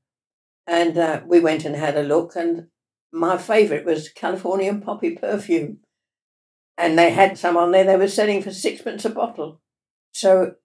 And 0.67 0.97
uh, 0.97 1.21
we 1.25 1.39
went 1.39 1.65
and 1.65 1.75
had 1.75 1.97
a 1.97 2.03
look, 2.03 2.35
and 2.35 2.67
my 3.11 3.37
favourite 3.37 3.83
was 3.83 4.09
Californian 4.09 4.79
poppy 4.81 5.15
perfume 5.15 5.79
and 6.81 6.97
they 6.97 7.11
had 7.11 7.37
some 7.37 7.55
on 7.55 7.71
there 7.71 7.83
they 7.83 7.95
were 7.95 8.07
selling 8.07 8.41
for 8.41 8.51
sixpence 8.51 9.05
a 9.05 9.09
bottle. 9.09 9.61
So 10.13 10.55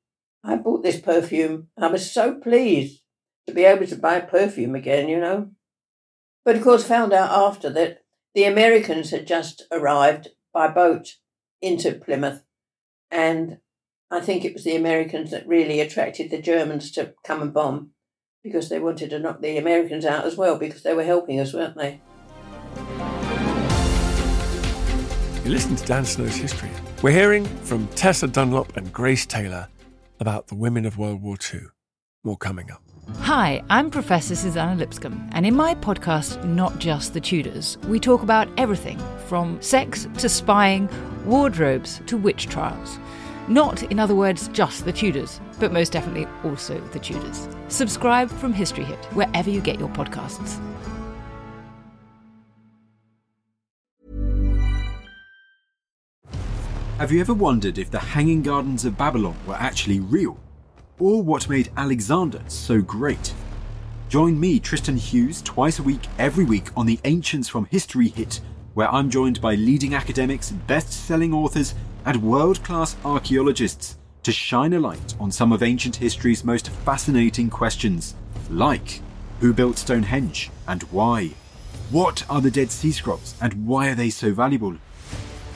I 0.43 0.57
bought 0.57 0.83
this 0.83 0.99
perfume. 0.99 1.69
I 1.77 1.89
was 1.89 2.11
so 2.11 2.35
pleased 2.35 3.03
to 3.47 3.53
be 3.53 3.65
able 3.65 3.87
to 3.87 3.97
buy 3.97 4.21
perfume 4.21 4.75
again, 4.75 5.09
you 5.09 5.21
know. 5.21 5.51
But 6.45 6.57
of 6.57 6.63
course, 6.63 6.85
found 6.85 7.13
out 7.13 7.31
after 7.31 7.69
that 7.71 7.99
the 8.35 8.45
Americans 8.45 9.11
had 9.11 9.27
just 9.27 9.65
arrived 9.71 10.29
by 10.55 10.69
boat 10.69 11.17
into 11.61 11.93
Plymouth. 11.93 12.45
And 13.11 13.59
I 14.11 14.21
think 14.21 14.45
it 14.45 14.55
was 14.55 14.65
the 14.65 14.77
Americans 14.77 15.31
that 15.33 15.47
really 15.47 15.81
attracted 15.81 16.31
the 16.31 16.41
Germans 16.41 16.91
to 16.93 17.15
come 17.25 17.43
and 17.43 17.53
bomb 17.53 17.91
because 18.43 18.69
they 18.69 18.79
wanted 18.79 19.11
to 19.11 19.19
knock 19.19 19.43
the 19.43 19.59
Americans 19.59 20.07
out 20.07 20.25
as 20.25 20.37
well 20.37 20.57
because 20.57 20.83
they 20.83 20.95
were 20.95 21.05
helping 21.05 21.41
us, 21.41 21.53
weren't 21.53 21.77
they? 21.77 22.01
You 25.47 25.53
listen 25.53 25.77
to 25.77 25.87
Dan 25.87 26.05
Snow's 26.05 26.35
history. 26.35 26.71
We're 27.05 27.13
hearing 27.13 27.45
from 27.45 27.87
Tessa 27.95 28.27
Dunlop 28.27 28.77
and 28.77 28.93
Grace 28.93 29.25
Taylor 29.25 29.69
about 30.19 30.49
the 30.49 30.57
women 30.57 30.85
of 30.85 30.99
World 30.99 31.23
War 31.23 31.37
II. 31.55 31.61
More 32.25 32.37
coming 32.37 32.73
up. 32.73 32.83
Hi, 33.21 33.63
I'm 33.71 33.89
Professor 33.89 34.35
Suzannah 34.35 34.75
Lipscomb, 34.75 35.31
and 35.35 35.47
in 35.47 35.55
my 35.55 35.77
podcast, 35.77 36.43
Not 36.45 36.81
Just 36.81 37.15
the 37.15 37.21
Tudors, 37.21 37.79
we 37.87 38.01
talk 38.01 38.25
about 38.25 38.49
everything 38.57 39.01
from 39.29 39.63
sex 39.63 40.09
to 40.19 40.29
spying, 40.29 40.89
wardrobes 41.25 42.03
to 42.07 42.17
witch 42.17 42.49
trials. 42.49 42.99
Not, 43.47 43.85
in 43.85 44.01
other 44.01 44.17
words, 44.17 44.49
just 44.49 44.85
the 44.85 44.93
Tudors, 44.93 45.41
but 45.61 45.73
most 45.73 45.93
definitely 45.93 46.27
also 46.43 46.81
the 46.89 46.99
Tudors. 46.99 47.49
Subscribe 47.69 48.31
from 48.31 48.53
History 48.53 48.83
Hit, 48.83 49.05
wherever 49.15 49.49
you 49.49 49.61
get 49.61 49.79
your 49.79 49.91
podcasts. 49.91 50.61
Have 56.99 57.13
you 57.13 57.21
ever 57.21 57.35
wondered 57.35 57.77
if 57.77 57.91
the 57.91 57.99
Hanging 57.99 58.41
Gardens 58.41 58.87
of 58.87 58.97
Babylon 58.97 59.37
were 59.47 59.57
actually 59.57 60.01
real? 60.01 60.41
Or 60.99 61.23
what 61.23 61.47
made 61.47 61.71
Alexander 61.77 62.41
so 62.49 62.81
great? 62.81 63.35
Join 64.09 64.41
me, 64.41 64.59
Tristan 64.59 64.97
Hughes, 64.97 65.43
twice 65.43 65.79
a 65.79 65.83
week, 65.83 66.07
every 66.19 66.47
week 66.47 66.69
on 66.75 66.87
the 66.87 66.99
Ancients 67.05 67.51
from 67.51 67.67
History 67.67 68.09
Hit, 68.09 68.41
where 68.73 68.91
I'm 68.91 69.11
joined 69.11 69.43
by 69.43 69.57
leading 69.57 69.95
academics, 69.95 70.53
best 70.53 70.91
selling 70.91 71.35
authors, 71.35 71.75
and 72.07 72.23
world 72.23 72.65
class 72.65 72.97
archaeologists 73.05 73.99
to 74.23 74.33
shine 74.33 74.73
a 74.73 74.81
light 74.81 75.15
on 75.21 75.31
some 75.31 75.53
of 75.53 75.63
ancient 75.63 75.97
history's 75.97 76.45
most 76.45 76.71
fascinating 76.71 77.51
questions, 77.51 78.15
like 78.49 79.03
who 79.41 79.53
built 79.53 79.77
Stonehenge 79.77 80.51
and 80.67 80.83
why? 80.85 81.33
What 81.91 82.25
are 82.31 82.41
the 82.41 82.51
Dead 82.51 82.71
Sea 82.71 82.93
Scrolls 82.93 83.35
and 83.39 83.67
why 83.67 83.89
are 83.91 83.95
they 83.95 84.09
so 84.09 84.33
valuable? 84.33 84.79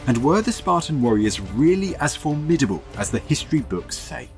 And 0.07 0.23
were 0.25 0.43
the 0.43 0.53
Spartan 0.53 1.01
warriors 1.03 1.41
really 1.41 1.95
as 1.97 2.17
formidable 2.17 2.83
as 2.97 3.11
the 3.11 3.21
history 3.21 3.61
books 3.61 3.99
say? 3.99 4.29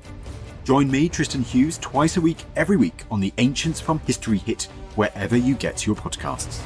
Join 0.63 0.89
me, 0.89 1.09
Tristan 1.09 1.41
Hughes, 1.41 1.77
twice 1.79 2.17
a 2.17 2.21
week, 2.21 2.43
every 2.55 2.77
week 2.77 3.03
on 3.11 3.19
the 3.19 3.33
Ancients 3.37 3.81
from 3.81 3.99
History 3.99 4.37
Hit, 4.37 4.63
wherever 4.95 5.35
you 5.35 5.55
get 5.55 5.85
your 5.85 5.95
podcasts. 5.95 6.59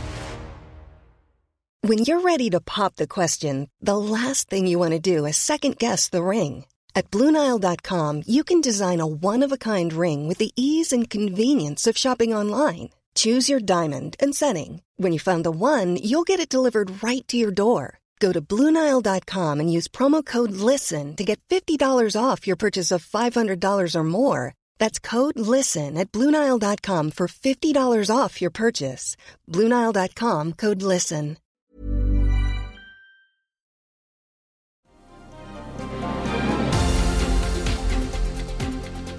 When 1.81 1.99
you're 1.99 2.21
ready 2.21 2.49
to 2.49 2.59
pop 2.59 2.95
the 2.95 3.07
question, 3.07 3.69
the 3.81 3.97
last 3.97 4.49
thing 4.49 4.67
you 4.67 4.79
want 4.79 4.91
to 4.91 4.99
do 4.99 5.25
is 5.25 5.37
second 5.37 5.77
guess 5.77 6.09
the 6.09 6.23
ring. 6.23 6.65
At 6.95 7.11
Bluenile.com, 7.11 8.23
you 8.25 8.43
can 8.43 8.59
design 8.59 8.99
a 8.99 9.05
one 9.05 9.43
of 9.43 9.51
a 9.51 9.57
kind 9.57 9.93
ring 9.93 10.27
with 10.27 10.39
the 10.39 10.51
ease 10.55 10.91
and 10.91 11.09
convenience 11.09 11.85
of 11.85 11.97
shopping 11.97 12.33
online. 12.33 12.89
Choose 13.13 13.49
your 13.49 13.59
diamond 13.59 14.15
and 14.19 14.35
setting. 14.35 14.81
When 14.97 15.13
you 15.13 15.19
find 15.19 15.43
the 15.43 15.51
one, 15.51 15.97
you'll 15.97 16.23
get 16.23 16.39
it 16.39 16.49
delivered 16.49 17.03
right 17.03 17.27
to 17.27 17.37
your 17.37 17.51
door. 17.51 17.99
Go 18.19 18.31
to 18.33 18.41
Bluenile.com 18.41 19.59
and 19.59 19.71
use 19.71 19.87
promo 19.87 20.25
code 20.25 20.51
LISTEN 20.51 21.15
to 21.15 21.23
get 21.23 21.39
$50 21.49 21.79
off 22.19 22.47
your 22.47 22.55
purchase 22.55 22.91
of 22.91 23.05
$500 23.05 23.95
or 23.95 24.03
more. 24.03 24.55
That's 24.79 24.99
code 24.99 25.37
LISTEN 25.37 25.97
at 25.97 26.11
Bluenile.com 26.11 27.11
for 27.11 27.27
$50 27.27 28.15
off 28.15 28.41
your 28.41 28.51
purchase. 28.51 29.15
Bluenile.com 29.47 30.53
code 30.53 30.81
LISTEN. 30.81 31.37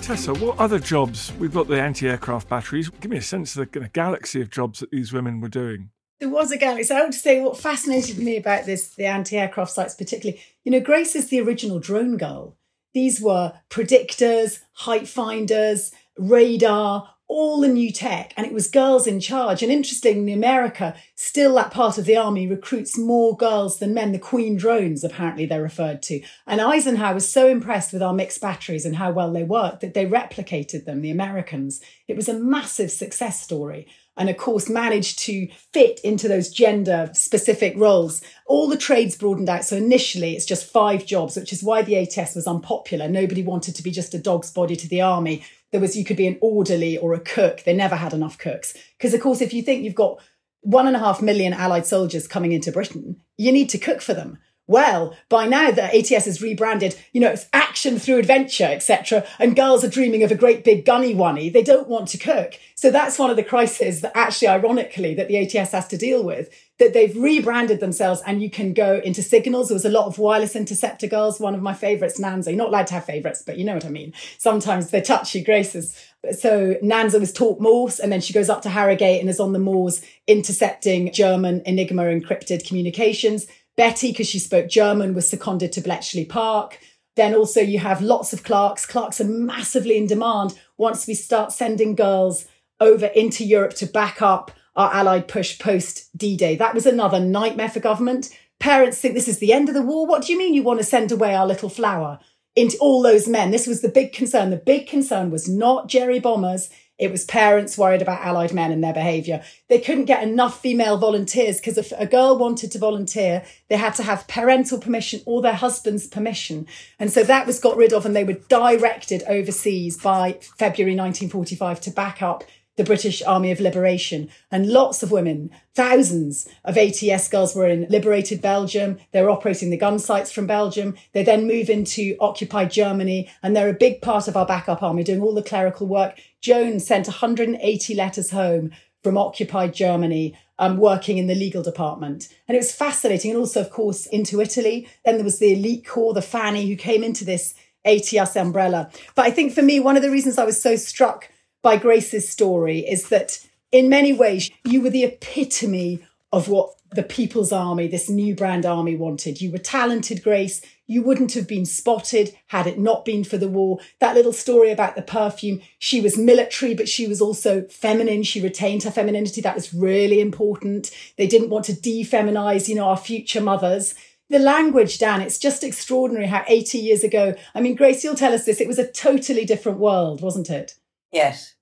Tessa, 0.08 0.32
what 0.36 0.58
other 0.58 0.78
jobs? 0.78 1.34
We've 1.38 1.52
got 1.52 1.68
the 1.68 1.78
anti 1.78 2.08
aircraft 2.08 2.48
batteries. 2.48 2.88
Give 2.88 3.10
me 3.10 3.18
a 3.18 3.22
sense 3.22 3.54
of 3.54 3.70
the 3.70 3.88
galaxy 3.92 4.40
of 4.40 4.48
jobs 4.48 4.80
that 4.80 4.90
these 4.90 5.12
women 5.12 5.42
were 5.42 5.50
doing. 5.50 5.90
There 6.20 6.28
was 6.28 6.50
a 6.50 6.56
galaxy. 6.56 6.92
I 6.92 7.02
would 7.02 7.14
say 7.14 7.40
what 7.40 7.58
fascinated 7.58 8.18
me 8.18 8.36
about 8.36 8.66
this, 8.66 8.88
the 8.88 9.06
anti-aircraft 9.06 9.70
sites 9.70 9.94
particularly, 9.94 10.40
you 10.64 10.72
know, 10.72 10.80
Grace 10.80 11.14
is 11.14 11.28
the 11.28 11.40
original 11.40 11.78
drone 11.78 12.16
girl. 12.16 12.56
These 12.92 13.20
were 13.20 13.52
predictors, 13.70 14.60
height 14.72 15.06
finders, 15.06 15.92
radar, 16.16 17.14
all 17.28 17.60
the 17.60 17.68
new 17.68 17.92
tech 17.92 18.32
and 18.36 18.46
it 18.46 18.54
was 18.54 18.68
girls 18.68 19.06
in 19.06 19.20
charge. 19.20 19.62
And 19.62 19.70
interestingly, 19.70 20.32
America, 20.32 20.96
still 21.14 21.54
that 21.56 21.70
part 21.70 21.98
of 21.98 22.06
the 22.06 22.16
army 22.16 22.48
recruits 22.48 22.98
more 22.98 23.36
girls 23.36 23.78
than 23.78 23.92
men. 23.92 24.12
The 24.12 24.18
Queen 24.18 24.56
drones, 24.56 25.04
apparently 25.04 25.44
they're 25.44 25.62
referred 25.62 26.02
to. 26.04 26.22
And 26.46 26.60
Eisenhower 26.60 27.14
was 27.14 27.28
so 27.28 27.46
impressed 27.46 27.92
with 27.92 28.02
our 28.02 28.14
mixed 28.14 28.40
batteries 28.40 28.86
and 28.86 28.96
how 28.96 29.12
well 29.12 29.30
they 29.30 29.44
worked 29.44 29.82
that 29.82 29.92
they 29.92 30.06
replicated 30.06 30.86
them, 30.86 31.02
the 31.02 31.10
Americans. 31.10 31.82
It 32.08 32.16
was 32.16 32.28
a 32.28 32.34
massive 32.34 32.90
success 32.90 33.42
story 33.42 33.86
and 34.18 34.28
of 34.28 34.36
course 34.36 34.68
managed 34.68 35.18
to 35.20 35.48
fit 35.72 36.00
into 36.00 36.28
those 36.28 36.50
gender 36.50 37.10
specific 37.14 37.74
roles. 37.76 38.20
All 38.46 38.68
the 38.68 38.76
trades 38.76 39.16
broadened 39.16 39.48
out. 39.48 39.64
So 39.64 39.76
initially 39.76 40.34
it's 40.34 40.44
just 40.44 40.70
five 40.70 41.06
jobs, 41.06 41.36
which 41.36 41.52
is 41.52 41.62
why 41.62 41.82
the 41.82 41.96
ATS 41.96 42.34
was 42.34 42.46
unpopular. 42.46 43.08
Nobody 43.08 43.42
wanted 43.42 43.76
to 43.76 43.82
be 43.82 43.90
just 43.90 44.14
a 44.14 44.18
dog's 44.18 44.50
body 44.50 44.76
to 44.76 44.88
the 44.88 45.00
army 45.00 45.44
there 45.70 45.80
was 45.80 45.96
you 45.96 46.04
could 46.04 46.16
be 46.16 46.26
an 46.26 46.38
orderly 46.40 46.96
or 46.96 47.14
a 47.14 47.20
cook. 47.20 47.62
They 47.64 47.74
never 47.74 47.96
had 47.96 48.12
enough 48.12 48.38
cooks 48.38 48.74
because, 48.96 49.14
of 49.14 49.20
course, 49.20 49.40
if 49.40 49.52
you 49.52 49.62
think 49.62 49.84
you've 49.84 49.94
got 49.94 50.20
one 50.62 50.86
and 50.86 50.96
a 50.96 51.00
half 51.00 51.22
million 51.22 51.52
Allied 51.52 51.86
soldiers 51.86 52.26
coming 52.26 52.52
into 52.52 52.72
Britain, 52.72 53.20
you 53.36 53.52
need 53.52 53.68
to 53.70 53.78
cook 53.78 54.00
for 54.00 54.14
them. 54.14 54.38
Well, 54.68 55.16
by 55.30 55.46
now 55.46 55.70
the 55.70 55.84
ATS 55.84 56.26
is 56.26 56.42
rebranded, 56.42 56.94
you 57.12 57.22
know, 57.22 57.30
it's 57.30 57.48
action 57.54 57.98
through 57.98 58.18
adventure, 58.18 58.66
etc. 58.66 59.26
And 59.38 59.56
girls 59.56 59.82
are 59.82 59.88
dreaming 59.88 60.22
of 60.22 60.30
a 60.30 60.36
great 60.36 60.62
big 60.62 60.84
gunny 60.84 61.14
oney. 61.14 61.48
They 61.48 61.62
don't 61.62 61.88
want 61.88 62.08
to 62.08 62.18
cook. 62.18 62.52
So 62.74 62.90
that's 62.90 63.18
one 63.18 63.30
of 63.30 63.36
the 63.36 63.42
crises 63.42 64.02
that 64.02 64.12
actually, 64.14 64.48
ironically, 64.48 65.14
that 65.14 65.26
the 65.26 65.38
ATS 65.38 65.72
has 65.72 65.88
to 65.88 65.96
deal 65.96 66.22
with 66.22 66.50
that 66.78 66.92
they've 66.92 67.16
rebranded 67.16 67.80
themselves 67.80 68.22
and 68.26 68.42
you 68.42 68.50
can 68.50 68.72
go 68.72 69.00
into 69.02 69.22
signals. 69.22 69.68
There 69.68 69.74
was 69.74 69.84
a 69.84 69.90
lot 69.90 70.06
of 70.06 70.18
wireless 70.18 70.54
interceptor 70.54 71.06
girls. 71.06 71.40
One 71.40 71.54
of 71.54 71.62
my 71.62 71.74
favorites, 71.74 72.20
Nanza. 72.20 72.48
You're 72.48 72.56
not 72.56 72.68
allowed 72.68 72.86
to 72.88 72.94
have 72.94 73.04
favorites, 73.04 73.42
but 73.44 73.58
you 73.58 73.64
know 73.64 73.74
what 73.74 73.86
I 73.86 73.90
mean. 73.90 74.12
Sometimes 74.36 74.90
they're 74.90 75.00
touchy 75.00 75.42
graces. 75.42 75.96
So 76.38 76.74
Nanza 76.82 77.18
was 77.18 77.32
taught 77.32 77.60
Morse 77.60 77.98
and 77.98 78.12
then 78.12 78.20
she 78.20 78.32
goes 78.32 78.50
up 78.50 78.62
to 78.62 78.68
Harrogate 78.68 79.20
and 79.20 79.30
is 79.30 79.40
on 79.40 79.54
the 79.54 79.58
moors 79.58 80.02
intercepting 80.26 81.12
German 81.12 81.62
Enigma 81.66 82.02
encrypted 82.02 82.66
communications. 82.66 83.46
Betty, 83.78 84.10
because 84.10 84.28
she 84.28 84.40
spoke 84.40 84.68
German, 84.68 85.14
was 85.14 85.30
seconded 85.30 85.70
to 85.72 85.80
Bletchley 85.80 86.24
Park. 86.24 86.80
Then 87.14 87.32
also 87.32 87.60
you 87.60 87.78
have 87.78 88.02
lots 88.02 88.32
of 88.32 88.42
clerks. 88.42 88.84
Clerks 88.84 89.20
are 89.20 89.24
massively 89.24 89.96
in 89.96 90.08
demand 90.08 90.58
once 90.76 91.06
we 91.06 91.14
start 91.14 91.52
sending 91.52 91.94
girls 91.94 92.46
over 92.80 93.06
into 93.06 93.44
Europe 93.44 93.74
to 93.74 93.86
back 93.86 94.20
up 94.20 94.50
our 94.74 94.92
Allied 94.92 95.28
push 95.28 95.60
post 95.60 96.10
D 96.16 96.36
Day. 96.36 96.56
That 96.56 96.74
was 96.74 96.86
another 96.86 97.20
nightmare 97.20 97.68
for 97.68 97.78
government. 97.78 98.36
Parents 98.58 99.00
think 99.00 99.14
this 99.14 99.28
is 99.28 99.38
the 99.38 99.52
end 99.52 99.68
of 99.68 99.76
the 99.76 99.82
war. 99.82 100.06
What 100.08 100.24
do 100.24 100.32
you 100.32 100.38
mean 100.38 100.54
you 100.54 100.64
want 100.64 100.80
to 100.80 100.84
send 100.84 101.12
away 101.12 101.36
our 101.36 101.46
little 101.46 101.68
flower 101.68 102.18
into 102.56 102.76
all 102.78 103.00
those 103.00 103.28
men? 103.28 103.52
This 103.52 103.68
was 103.68 103.80
the 103.80 103.88
big 103.88 104.12
concern. 104.12 104.50
The 104.50 104.56
big 104.56 104.88
concern 104.88 105.30
was 105.30 105.48
not 105.48 105.86
Jerry 105.86 106.18
bombers. 106.18 106.68
It 106.98 107.12
was 107.12 107.24
parents 107.24 107.78
worried 107.78 108.02
about 108.02 108.22
Allied 108.22 108.52
men 108.52 108.72
and 108.72 108.82
their 108.82 108.92
behaviour. 108.92 109.42
They 109.68 109.78
couldn't 109.78 110.06
get 110.06 110.22
enough 110.22 110.60
female 110.60 110.98
volunteers 110.98 111.58
because 111.58 111.78
if 111.78 111.92
a 111.96 112.06
girl 112.06 112.36
wanted 112.36 112.72
to 112.72 112.78
volunteer, 112.78 113.44
they 113.68 113.76
had 113.76 113.94
to 113.94 114.02
have 114.02 114.26
parental 114.26 114.78
permission 114.78 115.20
or 115.24 115.40
their 115.40 115.54
husband's 115.54 116.08
permission. 116.08 116.66
And 116.98 117.12
so 117.12 117.22
that 117.22 117.46
was 117.46 117.60
got 117.60 117.76
rid 117.76 117.92
of 117.92 118.04
and 118.04 118.16
they 118.16 118.24
were 118.24 118.40
directed 118.48 119.22
overseas 119.28 119.96
by 119.96 120.38
February 120.58 120.96
1945 120.96 121.80
to 121.82 121.90
back 121.90 122.20
up 122.20 122.42
the 122.78 122.84
British 122.84 123.22
Army 123.22 123.50
of 123.50 123.60
Liberation. 123.60 124.30
And 124.50 124.70
lots 124.70 125.02
of 125.02 125.10
women, 125.10 125.50
thousands 125.74 126.48
of 126.64 126.78
ATS 126.78 127.28
girls 127.28 127.54
were 127.54 127.66
in 127.66 127.86
liberated 127.90 128.40
Belgium. 128.40 128.98
They 129.10 129.20
were 129.20 129.30
operating 129.30 129.68
the 129.68 129.76
gun 129.76 129.98
sites 129.98 130.30
from 130.30 130.46
Belgium. 130.46 130.94
They 131.12 131.24
then 131.24 131.48
move 131.48 131.68
into 131.68 132.16
occupied 132.20 132.70
Germany 132.70 133.28
and 133.42 133.54
they're 133.54 133.68
a 133.68 133.74
big 133.74 134.00
part 134.00 134.28
of 134.28 134.36
our 134.36 134.46
backup 134.46 134.82
army 134.82 135.02
doing 135.02 135.20
all 135.20 135.34
the 135.34 135.42
clerical 135.42 135.88
work. 135.88 136.18
Joan 136.40 136.78
sent 136.78 137.08
180 137.08 137.94
letters 137.94 138.30
home 138.30 138.70
from 139.02 139.18
occupied 139.18 139.74
Germany, 139.74 140.38
um, 140.60 140.76
working 140.76 141.18
in 141.18 141.26
the 141.26 141.34
legal 141.34 141.64
department. 141.64 142.28
And 142.46 142.54
it 142.54 142.60
was 142.60 142.72
fascinating. 142.72 143.32
And 143.32 143.40
also, 143.40 143.60
of 143.60 143.70
course, 143.70 144.06
into 144.06 144.40
Italy. 144.40 144.88
Then 145.04 145.16
there 145.16 145.24
was 145.24 145.40
the 145.40 145.52
elite 145.52 145.86
corps, 145.86 146.14
the 146.14 146.22
FANY, 146.22 146.68
who 146.68 146.76
came 146.76 147.02
into 147.02 147.24
this 147.24 147.54
ATS 147.84 148.36
umbrella. 148.36 148.90
But 149.16 149.26
I 149.26 149.30
think 149.32 149.52
for 149.52 149.62
me, 149.62 149.80
one 149.80 149.96
of 149.96 150.02
the 150.02 150.10
reasons 150.10 150.38
I 150.38 150.44
was 150.44 150.60
so 150.62 150.76
struck 150.76 151.28
by 151.68 151.76
Grace's 151.76 152.26
story 152.26 152.78
is 152.78 153.10
that 153.10 153.46
in 153.72 153.90
many 153.90 154.10
ways 154.10 154.50
you 154.64 154.80
were 154.80 154.88
the 154.88 155.04
epitome 155.04 156.02
of 156.32 156.48
what 156.48 156.70
the 156.92 157.02
People's 157.02 157.52
Army, 157.52 157.86
this 157.86 158.08
new 158.08 158.34
brand 158.34 158.64
army, 158.64 158.96
wanted. 158.96 159.42
You 159.42 159.52
were 159.52 159.58
talented, 159.58 160.22
Grace. 160.22 160.62
You 160.86 161.02
wouldn't 161.02 161.34
have 161.34 161.46
been 161.46 161.66
spotted 161.66 162.34
had 162.46 162.66
it 162.66 162.78
not 162.78 163.04
been 163.04 163.22
for 163.22 163.36
the 163.36 163.48
war. 163.48 163.80
That 163.98 164.14
little 164.14 164.32
story 164.32 164.70
about 164.70 164.96
the 164.96 165.02
perfume, 165.02 165.60
she 165.78 166.00
was 166.00 166.16
military, 166.16 166.72
but 166.72 166.88
she 166.88 167.06
was 167.06 167.20
also 167.20 167.64
feminine. 167.64 168.22
She 168.22 168.40
retained 168.40 168.84
her 168.84 168.90
femininity. 168.90 169.42
That 169.42 169.54
was 169.54 169.74
really 169.74 170.22
important. 170.22 170.90
They 171.18 171.26
didn't 171.26 171.50
want 171.50 171.66
to 171.66 171.74
defeminize, 171.74 172.68
you 172.68 172.76
know, 172.76 172.88
our 172.88 172.96
future 172.96 173.42
mothers. 173.42 173.94
The 174.30 174.38
language, 174.38 174.96
Dan, 174.96 175.20
it's 175.20 175.38
just 175.38 175.62
extraordinary 175.62 176.28
how 176.28 176.46
80 176.48 176.78
years 176.78 177.04
ago, 177.04 177.34
I 177.54 177.60
mean, 177.60 177.74
Grace, 177.74 178.02
you'll 178.02 178.14
tell 178.14 178.32
us 178.32 178.46
this, 178.46 178.58
it 178.58 178.68
was 178.68 178.78
a 178.78 178.90
totally 178.90 179.44
different 179.44 179.76
world, 179.76 180.22
wasn't 180.22 180.48
it? 180.48 180.74
Yes. 181.12 181.56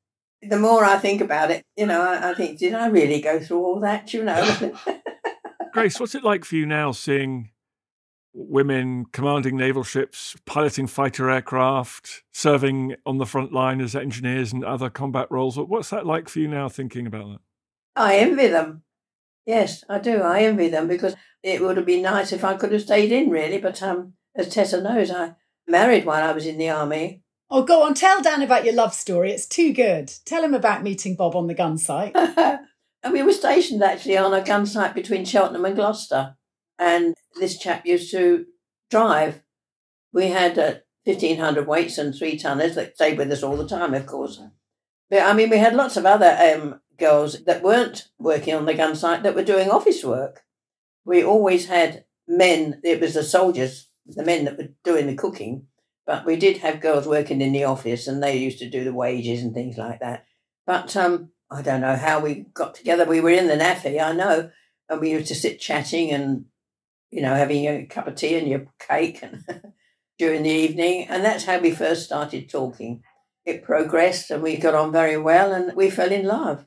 The 0.49 0.59
more 0.59 0.85
I 0.85 0.99
think 0.99 1.21
about 1.21 1.51
it, 1.51 1.65
you 1.77 1.87
know, 1.87 2.03
I, 2.03 2.31
I 2.31 2.35
think, 2.35 2.59
did 2.59 2.75
I 2.75 2.87
really 2.87 3.21
go 3.21 3.41
through 3.41 3.65
all 3.65 3.81
that, 3.81 4.13
you 4.13 4.25
know? 4.25 4.77
Grace, 5.73 6.01
what's 6.01 6.15
it 6.15 6.25
like 6.25 6.45
for 6.45 6.57
you 6.57 6.67
now 6.67 6.93
seeing 6.93 7.51
women 8.33 9.07
commanding 9.13 9.57
naval 9.57 9.83
ships, 9.83 10.37
piloting 10.45 10.87
fighter 10.87 11.31
aircraft, 11.31 12.23
serving 12.33 12.97
on 13.05 13.19
the 13.19 13.27
front 13.27 13.53
line 13.53 13.81
as 13.81 13.97
engineers 13.97 14.53
and 14.53 14.65
other 14.65 14.91
combat 14.91 15.27
roles? 15.31 15.59
What's 15.59 15.91
that 15.91 16.07
like 16.07 16.29
for 16.29 16.39
you 16.39 16.49
now 16.49 16.69
thinking 16.69 17.07
about 17.07 17.29
that? 17.29 17.41
I 17.97 18.17
envy 18.19 18.49
them. 18.49 18.83
Yes, 19.47 19.85
I 19.89 19.99
do. 19.99 20.21
I 20.21 20.43
envy 20.43 20.69
them 20.69 20.89
because 20.89 21.15
it 21.43 21.63
would 21.63 21.77
have 21.77 21.87
been 21.87 22.03
nice 22.03 22.33
if 22.33 22.45
I 22.45 22.55
could 22.55 22.73
have 22.73 22.83
stayed 22.83 23.13
in, 23.13 23.31
really. 23.31 23.59
But 23.59 23.83
um, 23.83 24.15
as 24.35 24.53
Tessa 24.53 24.83
knows, 24.83 25.11
I 25.11 25.35
married 25.67 26.05
while 26.05 26.29
I 26.29 26.33
was 26.33 26.47
in 26.47 26.59
the 26.59 26.71
army 26.71 27.23
Oh, 27.49 27.63
go 27.63 27.85
on, 27.85 27.95
tell 27.95 28.21
Dan 28.21 28.43
about 28.43 28.65
your 28.65 28.75
love 28.75 28.93
story. 28.93 29.31
It's 29.31 29.47
too 29.47 29.73
good. 29.73 30.13
Tell 30.25 30.43
him 30.43 30.55
about 30.55 30.83
meeting 30.83 31.15
Bob 31.15 31.37
on 31.37 31.47
the 31.47 31.55
gun 31.55 31.79
site. 31.79 32.17
and 32.17 33.13
we 33.13 33.23
were 33.23 33.33
stationed 33.33 33.83
actually 33.85 34.17
on 34.17 34.35
a 34.35 34.43
gun 34.43 34.67
site 34.67 34.95
between 34.95 35.25
Cheltenham 35.25 35.65
and 35.65 35.77
Gloucester. 35.77 36.37
And 36.79 37.15
this 37.39 37.59
chap 37.59 37.87
used 37.87 38.11
to 38.11 38.47
drive. 38.91 39.43
We 40.13 40.29
had 40.29 40.59
uh, 40.59 40.75
1,500 41.05 41.69
weights 41.69 41.99
and 41.99 42.15
three 42.15 42.37
tonners 42.37 42.75
that 42.75 42.97
stayed 42.97 43.17
with 43.17 43.31
us 43.31 43.45
all 43.45 43.57
the 43.57 43.69
time, 43.69 43.95
of 43.95 44.07
course. 44.07 44.41
But 45.09 45.23
I 45.23 45.33
mean, 45.33 45.51
we 45.51 45.59
had 45.59 45.77
lots 45.77 45.97
of 45.97 46.05
other 46.05 46.37
um, 46.41 46.81
girls 46.99 47.45
that 47.45 47.63
weren't 47.63 48.09
working 48.19 48.55
on 48.55 48.67
the 48.67 48.75
gun 48.75 48.97
site 48.97 49.23
that 49.23 49.37
were 49.37 49.45
doing 49.45 49.71
office 49.71 50.03
work. 50.03 50.43
We 51.05 51.23
always 51.23 51.69
had 51.69 52.07
men, 52.27 52.81
it 52.83 53.01
was 53.01 53.15
the 53.15 53.23
soldiers, 53.23 53.87
the 54.05 54.25
men 54.25 54.47
that 54.47 54.59
were 54.59 54.71
doing 54.83 55.07
the 55.07 55.15
cooking 55.15 55.69
but 56.07 56.25
we 56.25 56.37
did 56.37 56.59
have 56.59 56.81
girls 56.81 57.07
working 57.07 57.41
in 57.41 57.53
the 57.53 57.65
office 57.65 58.07
and 58.07 58.23
they 58.23 58.37
used 58.37 58.61
to 58.61 58.71
do 58.71 58.85
the 58.85 58.93
wages 58.93 59.43
and 59.43 59.53
things 59.53 59.77
like 59.77 60.01
that. 60.01 60.25
But 60.65 60.97
um, 60.97 61.31
I 61.51 61.63
don't 61.63 61.81
know 61.81 61.97
how 61.97 62.21
we 62.21 62.47
got 62.55 62.75
together. 62.75 63.05
We 63.05 63.21
were 63.21 63.31
in 63.31 63.49
the 63.49 63.55
NAAFI, 63.55 64.01
I 64.01 64.13
know, 64.13 64.51
and 64.89 65.01
we 65.01 65.11
used 65.11 65.27
to 65.29 65.35
sit 65.35 65.61
chatting 65.61 66.13
and, 66.13 66.47
you 67.11 67.23
know, 67.23 67.35
having 67.35 67.67
a 67.67 67.87
cup 67.87 68.07
of 68.07 68.15
tea 68.15 68.37
and 68.37 68.49
your 68.49 68.67
cake 68.79 69.21
and 69.23 69.45
during 70.19 70.45
the 70.45 70.51
evening. 70.51 71.07
And 71.09 71.25
that's 71.25 71.45
how 71.45 71.59
we 71.59 71.73
first 71.73 72.05
started 72.05 72.49
talking. 72.49 73.03
It 73.45 73.65
progressed 73.65 74.31
and 74.31 74.43
we 74.43 74.57
got 74.57 74.75
on 74.75 74.93
very 74.93 75.17
well 75.17 75.53
and 75.53 75.77
we 75.77 75.91
fell 75.91 76.13
in 76.13 76.25
love. 76.25 76.67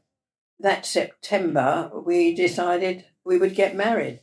That 0.59 0.85
September, 0.85 1.89
we 2.05 2.35
decided 2.35 3.05
we 3.23 3.37
would 3.37 3.55
get 3.55 3.75
married 3.75 4.19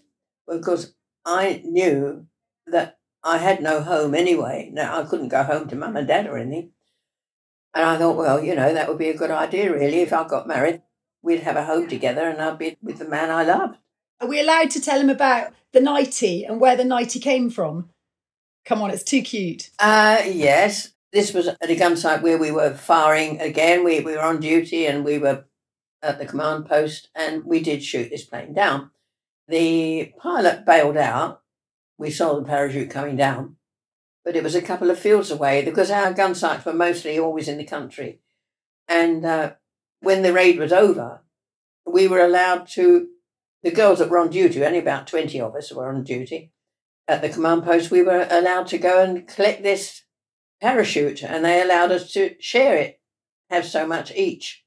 because 0.47 0.95
I 1.25 1.63
knew 1.65 2.27
that 2.67 2.96
I 3.27 3.39
had 3.39 3.61
no 3.61 3.81
home 3.81 4.15
anyway. 4.15 4.71
Now 4.73 5.01
I 5.01 5.05
couldn't 5.05 5.29
go 5.29 5.43
home 5.43 5.69
to 5.69 5.77
mum 5.77 5.97
and 5.97 6.07
dad 6.07 6.29
or 6.29 6.39
anything. 6.39 6.71
And 7.75 7.85
I 7.85 7.99
thought, 7.99 8.17
well, 8.17 8.43
you 8.43 8.55
know, 8.55 8.73
that 8.73 8.89
would 8.89 8.99
be 8.99 9.09
a 9.09 9.17
good 9.17 9.33
idea, 9.33 9.73
really. 9.73 9.99
If 9.99 10.13
I 10.13 10.27
got 10.29 10.47
married, 10.47 10.83
we'd 11.23 11.41
have 11.41 11.57
a 11.57 11.65
home 11.65 11.89
together 11.89 12.29
and 12.29 12.41
I'd 12.41 12.57
be 12.57 12.77
with 12.81 13.01
the 13.01 13.05
man 13.05 13.31
I 13.31 13.43
loved. 13.43 13.79
Are 14.21 14.29
we 14.29 14.41
allowed 14.41 14.71
to 14.71 14.81
tell 14.81 15.01
him 15.01 15.11
about 15.11 15.53
the 15.73 15.81
nightie 15.81 16.45
and 16.45 16.61
where 16.61 16.77
the 16.77 16.85
nightie 16.85 17.19
came 17.19 17.51
from? 17.51 17.91
Come 18.65 18.81
on, 18.81 18.91
it's 18.91 19.03
too 19.03 19.23
cute. 19.23 19.71
Uh, 19.81 20.23
yes. 20.25 20.93
This 21.13 21.35
was 21.35 21.49
at 21.49 21.71
a 21.71 21.75
gun 21.75 21.97
site 21.97 22.23
where 22.23 22.39
we 22.39 22.53
were 22.53 22.75
firing 22.75 23.41
again. 23.41 23.85
We, 23.85 24.01
we 24.01 24.13
were 24.13 24.23
on 24.23 24.39
duty 24.39 24.87
and 24.87 25.05
we 25.05 25.19
were 25.19 25.45
at 26.01 26.19
the 26.19 26.27
command 26.27 26.67
post 26.67 27.09
and 27.17 27.45
we 27.45 27.61
did 27.61 27.83
shoot 27.83 28.09
this 28.09 28.25
plane 28.25 28.55
down. 28.55 28.91
The 29.49 30.13
pilot 30.19 30.65
bailed 30.65 30.97
out 30.97 31.43
we 31.99 32.11
saw 32.11 32.35
the 32.35 32.45
parachute 32.45 32.91
coming 32.91 33.17
down, 33.17 33.57
but 34.25 34.37
it 34.37 34.43
was 34.43 34.55
a 34.55 34.63
couple 34.63 34.91
of 34.91 34.99
fields 34.99 35.31
away 35.31 35.65
because 35.65 35.91
our 35.91 36.13
gun 36.13 36.35
sites 36.35 36.65
were 36.65 36.73
mostly 36.73 37.19
always 37.19 37.49
in 37.49 37.59
the 37.59 37.65
country. 37.65 38.21
And 38.89 39.25
uh, 39.25 39.53
when 40.01 40.23
the 40.23 40.33
raid 40.33 40.59
was 40.59 40.73
over, 40.73 41.23
we 41.87 42.09
were 42.09 42.21
allowed 42.21 42.69
to, 42.69 43.09
the 43.63 43.71
girls 43.71 43.99
that 43.99 44.11
were 44.11 44.19
on 44.19 44.31
duty, 44.31 44.65
only 44.65 44.79
about 44.79 45.07
20 45.07 45.41
of 45.41 45.55
us 45.55 45.73
were 45.73 45.89
on 45.89 46.05
duty 46.05 46.53
at 47.09 47.23
the 47.23 47.29
command 47.29 47.65
post, 47.65 47.91
we 47.91 48.03
were 48.03 48.27
allowed 48.31 48.67
to 48.69 48.79
go 48.79 49.03
and 49.03 49.27
collect 49.27 49.63
this 49.63 50.03
parachute 50.61 51.23
and 51.23 51.45
they 51.45 51.63
allowed 51.63 51.93
us 51.93 52.13
to 52.13 52.35
share 52.41 52.77
it, 52.77 53.01
have 53.51 53.65
so 53.65 53.87
much 53.87 54.13
each. 54.15 54.65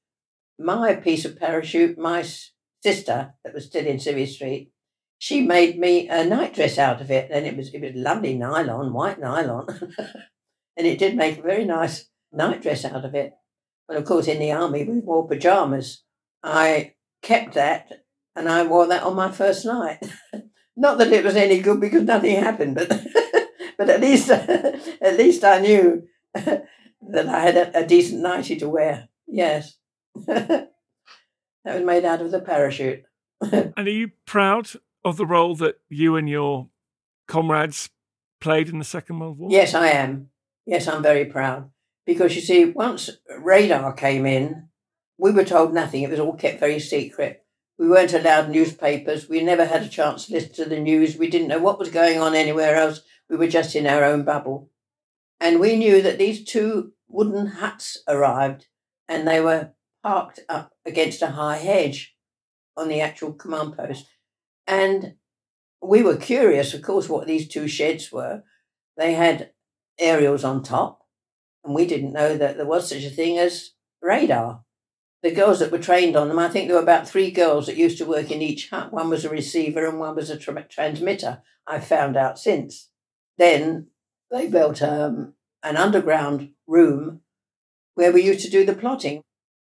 my 0.57 0.95
piece 0.95 1.25
of 1.25 1.39
parachute, 1.39 1.97
my 1.97 2.25
sister 2.83 3.33
that 3.43 3.53
was 3.53 3.65
still 3.65 3.85
in 3.85 3.97
Civvy 3.97 4.27
Street, 4.27 4.71
she 5.19 5.41
made 5.41 5.77
me 5.77 6.07
a 6.07 6.25
nightdress 6.25 6.77
out 6.77 7.01
of 7.01 7.11
it, 7.11 7.29
and 7.29 7.45
it 7.45 7.55
was 7.55 7.73
it 7.73 7.81
was 7.81 7.91
lovely 7.93 8.33
nylon, 8.33 8.93
white 8.93 9.19
nylon, 9.19 9.67
and 10.77 10.87
it 10.87 10.97
did 10.97 11.15
make 11.15 11.37
a 11.37 11.41
very 11.43 11.65
nice 11.65 12.05
nightdress 12.31 12.85
out 12.85 13.03
of 13.05 13.13
it. 13.13 13.33
But 13.87 13.97
of 13.97 14.05
course, 14.05 14.27
in 14.27 14.39
the 14.39 14.53
army, 14.53 14.85
we 14.85 14.99
wore 14.99 15.27
pajamas. 15.27 16.03
I 16.41 16.93
kept 17.21 17.55
that, 17.55 18.05
and 18.33 18.47
I 18.47 18.63
wore 18.63 18.87
that 18.87 19.03
on 19.03 19.15
my 19.15 19.29
first 19.29 19.65
night. 19.65 19.99
Not 20.77 20.97
that 20.99 21.11
it 21.11 21.25
was 21.25 21.35
any 21.35 21.59
good 21.59 21.81
because 21.81 22.03
nothing 22.03 22.37
happened, 22.37 22.75
but 22.75 22.87
but 23.77 23.89
at 23.89 23.99
least 23.99 24.29
at 24.29 25.17
least 25.17 25.43
I 25.43 25.59
knew 25.59 26.07
that 26.33 27.27
I 27.27 27.39
had 27.41 27.57
a, 27.57 27.79
a 27.79 27.85
decent 27.85 28.21
nightie 28.21 28.55
to 28.55 28.69
wear. 28.69 29.09
Yes, 29.27 29.75
that 30.15 30.69
was 31.65 31.83
made 31.83 32.05
out 32.05 32.21
of 32.21 32.31
the 32.31 32.39
parachute. 32.39 33.03
and 33.41 33.73
are 33.75 33.89
you 33.89 34.11
proud 34.25 34.69
of 35.03 35.17
the 35.17 35.25
role 35.25 35.55
that 35.55 35.79
you 35.89 36.15
and 36.15 36.29
your 36.29 36.69
comrades 37.27 37.89
played 38.41 38.69
in 38.69 38.79
the 38.79 38.85
Second 38.85 39.19
World 39.19 39.37
War? 39.37 39.51
Yes, 39.51 39.73
I 39.73 39.89
am. 39.89 40.29
Yes, 40.65 40.87
I'm 40.87 41.03
very 41.03 41.25
proud. 41.25 41.69
Because 42.05 42.35
you 42.35 42.41
see, 42.41 42.65
once 42.65 43.09
radar 43.39 43.93
came 43.93 44.25
in, 44.25 44.69
we 45.17 45.31
were 45.31 45.43
told 45.43 45.73
nothing. 45.73 46.03
It 46.03 46.09
was 46.09 46.19
all 46.19 46.35
kept 46.35 46.59
very 46.59 46.79
secret. 46.79 47.43
We 47.77 47.87
weren't 47.87 48.13
allowed 48.13 48.49
newspapers. 48.49 49.29
We 49.29 49.41
never 49.41 49.65
had 49.65 49.83
a 49.83 49.89
chance 49.89 50.25
to 50.25 50.33
listen 50.33 50.53
to 50.53 50.65
the 50.65 50.79
news. 50.79 51.17
We 51.17 51.29
didn't 51.29 51.47
know 51.47 51.59
what 51.59 51.79
was 51.79 51.89
going 51.89 52.19
on 52.19 52.35
anywhere 52.35 52.75
else. 52.75 53.01
We 53.29 53.37
were 53.37 53.47
just 53.47 53.75
in 53.75 53.87
our 53.87 54.03
own 54.03 54.23
bubble. 54.23 54.69
And 55.39 55.59
we 55.59 55.75
knew 55.77 56.01
that 56.01 56.17
these 56.17 56.43
two 56.43 56.93
wooden 57.07 57.47
huts 57.47 57.97
arrived 58.07 58.67
and 59.07 59.27
they 59.27 59.39
were 59.39 59.71
parked 60.03 60.41
up 60.49 60.73
against 60.85 61.21
a 61.21 61.27
high 61.27 61.57
hedge 61.57 62.15
on 62.75 62.89
the 62.89 63.01
actual 63.01 63.33
command 63.33 63.77
post. 63.77 64.07
And 64.69 65.15
we 65.81 66.03
were 66.03 66.15
curious, 66.15 66.75
of 66.75 66.83
course, 66.83 67.09
what 67.09 67.25
these 67.25 67.47
two 67.47 67.67
sheds 67.67 68.11
were. 68.11 68.43
They 68.97 69.13
had 69.13 69.49
aerials 69.99 70.43
on 70.43 70.61
top, 70.61 71.01
and 71.65 71.73
we 71.73 71.87
didn't 71.87 72.13
know 72.13 72.37
that 72.37 72.55
there 72.55 72.67
was 72.67 72.87
such 72.87 73.03
a 73.03 73.09
thing 73.09 73.39
as 73.39 73.71
radar. 73.99 74.63
The 75.23 75.31
girls 75.31 75.59
that 75.59 75.71
were 75.71 75.79
trained 75.79 76.15
on 76.15 76.29
them, 76.29 76.37
I 76.37 76.49
think 76.49 76.67
there 76.67 76.77
were 76.77 76.83
about 76.83 77.07
three 77.07 77.31
girls 77.31 77.65
that 77.65 77.77
used 77.77 77.97
to 77.97 78.05
work 78.05 78.29
in 78.29 78.43
each 78.43 78.69
hut. 78.69 78.93
One 78.93 79.09
was 79.09 79.25
a 79.25 79.29
receiver 79.29 79.85
and 79.87 79.99
one 79.99 80.15
was 80.15 80.29
a 80.29 80.37
tra- 80.37 80.63
transmitter. 80.69 81.41
I 81.65 81.79
found 81.79 82.15
out 82.15 82.37
since. 82.37 82.89
Then 83.37 83.87
they 84.31 84.47
built 84.47 84.81
um, 84.83 85.33
an 85.63 85.77
underground 85.77 86.51
room 86.67 87.21
where 87.95 88.11
we 88.11 88.21
used 88.23 88.45
to 88.45 88.51
do 88.51 88.65
the 88.65 88.75
plotting. 88.75 89.23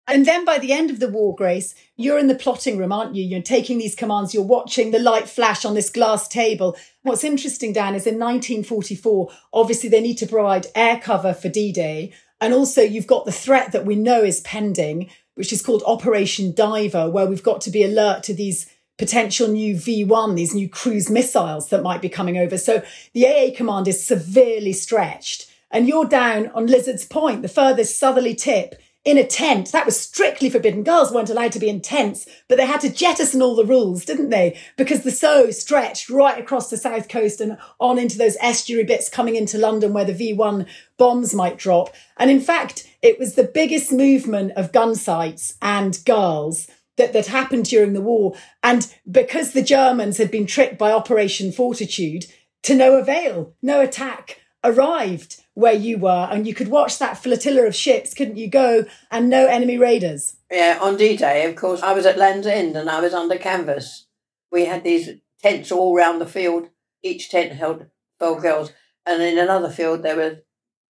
And 0.09 0.25
then 0.25 0.47
by 0.47 0.59
the 0.59 0.73
end 0.73 0.89
of 0.89 1.01
the 1.01 1.09
war, 1.11 1.37
Grace, 1.37 1.75
you're 1.97 2.19
in 2.19 2.29
the 2.29 2.35
plotting 2.35 2.79
room, 2.79 2.93
aren't 2.93 3.15
you? 3.15 3.23
You're 3.23 3.43
taking 3.43 3.77
these 3.77 3.95
commands, 3.95 4.33
you're 4.33 4.43
watching 4.43 4.91
the 4.91 4.99
light 4.99 5.29
flash 5.29 5.67
on 5.67 5.75
this 5.75 5.91
glass 5.91 6.27
table. 6.27 6.79
What's 7.03 7.25
interesting, 7.25 7.75
Dan, 7.75 7.95
is 7.95 8.07
in 8.07 8.15
1944, 8.15 9.31
obviously 9.53 9.91
they 9.91 10.01
need 10.01 10.17
to 10.17 10.27
provide 10.27 10.67
air 10.75 10.99
cover 10.99 11.35
for 11.35 11.51
D 11.51 11.73
Day. 11.73 12.15
And 12.41 12.55
also 12.55 12.81
you've 12.81 13.07
got 13.07 13.27
the 13.27 13.33
threat 13.33 13.73
that 13.73 13.85
we 13.85 13.97
know 13.97 14.23
is 14.25 14.41
pending, 14.41 15.11
which 15.35 15.53
is 15.53 15.61
called 15.61 15.83
Operation 15.85 16.55
Diver, 16.55 17.11
where 17.11 17.27
we've 17.27 17.43
got 17.43 17.61
to 17.63 17.71
be 17.71 17.85
alert 17.85 18.23
to 18.25 18.35
these 18.35 18.67
potential 18.97 19.47
new 19.47 19.77
V1, 19.77 20.37
these 20.37 20.55
new 20.55 20.71
cruise 20.71 21.11
missiles 21.11 21.69
that 21.69 21.83
might 21.83 22.01
be 22.01 22.09
coming 22.09 22.39
over. 22.39 22.57
So 22.57 22.83
the 23.13 23.27
AA 23.27 23.55
command 23.55 23.87
is 23.87 24.07
severely 24.07 24.73
stretched. 24.73 25.53
And 25.71 25.87
you're 25.87 26.07
down 26.07 26.49
on 26.55 26.67
Lizard's 26.67 27.05
Point, 27.05 27.43
the 27.43 27.49
furthest 27.49 27.99
southerly 27.99 28.35
tip 28.35 28.81
in 29.05 29.17
a 29.17 29.27
tent. 29.27 29.73
That 29.73 29.87
was 29.87 29.99
strictly 29.99 30.51
forbidden. 30.51 30.83
Girls 30.83 31.13
weren't 31.13 31.31
allowed 31.31 31.53
to 31.53 31.59
be 31.59 31.69
in 31.69 31.81
tents, 31.81 32.27
but 32.49 32.59
they 32.59 32.67
had 32.67 32.81
to 32.83 32.93
jettison 32.93 33.41
all 33.41 33.57
the 33.57 33.65
rules, 33.65 34.05
didn't 34.05 34.31
they? 34.31 34.59
Because 34.77 35.03
the 35.03 35.11
so 35.11 35.51
stretched 35.51 36.11
right 36.11 36.39
across 36.39 36.69
the 36.69 36.77
south 36.77 37.09
coast 37.09 37.41
and 37.41 37.57
on 37.81 37.99
into 37.99 38.19
those 38.19 38.37
estuary 38.41 38.85
bits 38.85 39.09
coming 39.09 39.37
into 39.37 39.57
London 39.59 39.93
where 39.93 40.05
the 40.05 40.13
V1 40.13 40.67
bombs 40.97 41.35
might 41.35 41.57
drop. 41.59 41.95
And 42.17 42.31
in 42.31 42.41
fact, 42.41 42.87
it 43.01 43.19
was 43.19 43.35
the 43.35 43.45
biggest 43.45 43.93
movement 43.93 44.53
of 44.57 44.73
gun 44.73 44.95
sites 44.95 45.57
and 45.63 45.99
girls 46.05 46.69
that, 46.97 47.13
that 47.13 47.27
happened 47.27 47.65
during 47.65 47.95
the 47.95 48.03
war. 48.03 48.35
And 48.63 48.93
because 49.11 49.53
the 49.53 49.63
Germans 49.63 50.19
had 50.19 50.31
been 50.31 50.47
tricked 50.47 50.79
by 50.79 50.93
Operation 50.93 51.53
Fortitude 51.53 52.27
to 52.65 52.75
no 52.75 52.97
avail, 52.97 53.55
no 53.63 53.81
attack 53.81 54.41
arrived 54.65 55.43
where 55.59 55.73
you 55.73 55.99
were 55.99 56.29
and 56.31 56.47
you 56.47 56.55
could 56.55 56.69
watch 56.69 57.01
that 57.01 57.19
flotilla 57.19 57.67
of 57.67 57.75
ships, 57.75 58.15
couldn't 58.15 58.37
you 58.37 58.49
go, 58.49 58.85
and 59.11 59.29
no 59.29 59.49
enemy 59.49 59.77
raiders? 59.77 60.37
Yeah, 60.49 60.79
on 60.81 60.97
D 60.97 61.17
Day, 61.17 61.45
of 61.51 61.57
course, 61.57 61.83
I 61.83 61.95
was 61.95 62.07
at 62.07 62.17
Land's 62.17 62.47
End 62.47 62.77
and 62.77 62.89
I 62.89 63.01
was 63.01 63.13
under 63.13 63.37
canvas. 63.37 64.07
We 64.53 64.67
had 64.67 64.85
these 64.85 65.11
tents 65.43 65.73
all 65.73 65.97
round 65.97 66.21
the 66.21 66.27
field. 66.27 66.69
Each 67.03 67.29
tent 67.29 67.55
held 67.55 67.87
12 68.21 68.41
girls. 68.41 68.73
And 69.05 69.21
in 69.21 69.37
another 69.37 69.69
field, 69.69 70.05
there 70.05 70.15
were 70.15 70.43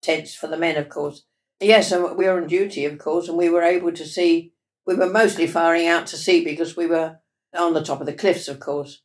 tents 0.02 0.34
for 0.34 0.48
the 0.48 0.58
men, 0.58 0.76
of 0.76 0.90
course. 0.90 1.24
Yes, 1.60 1.90
and 1.90 2.18
we 2.18 2.26
were 2.26 2.38
on 2.38 2.46
duty, 2.46 2.84
of 2.84 2.98
course, 2.98 3.26
and 3.26 3.38
we 3.38 3.48
were 3.48 3.62
able 3.62 3.92
to 3.92 4.04
see. 4.04 4.52
We 4.86 4.96
were 4.96 5.08
mostly 5.08 5.46
firing 5.46 5.86
out 5.86 6.06
to 6.08 6.18
sea 6.18 6.44
because 6.44 6.76
we 6.76 6.86
were 6.86 7.20
on 7.56 7.72
the 7.72 7.82
top 7.82 8.00
of 8.00 8.06
the 8.06 8.12
cliffs, 8.12 8.48
of 8.48 8.60
course. 8.60 9.00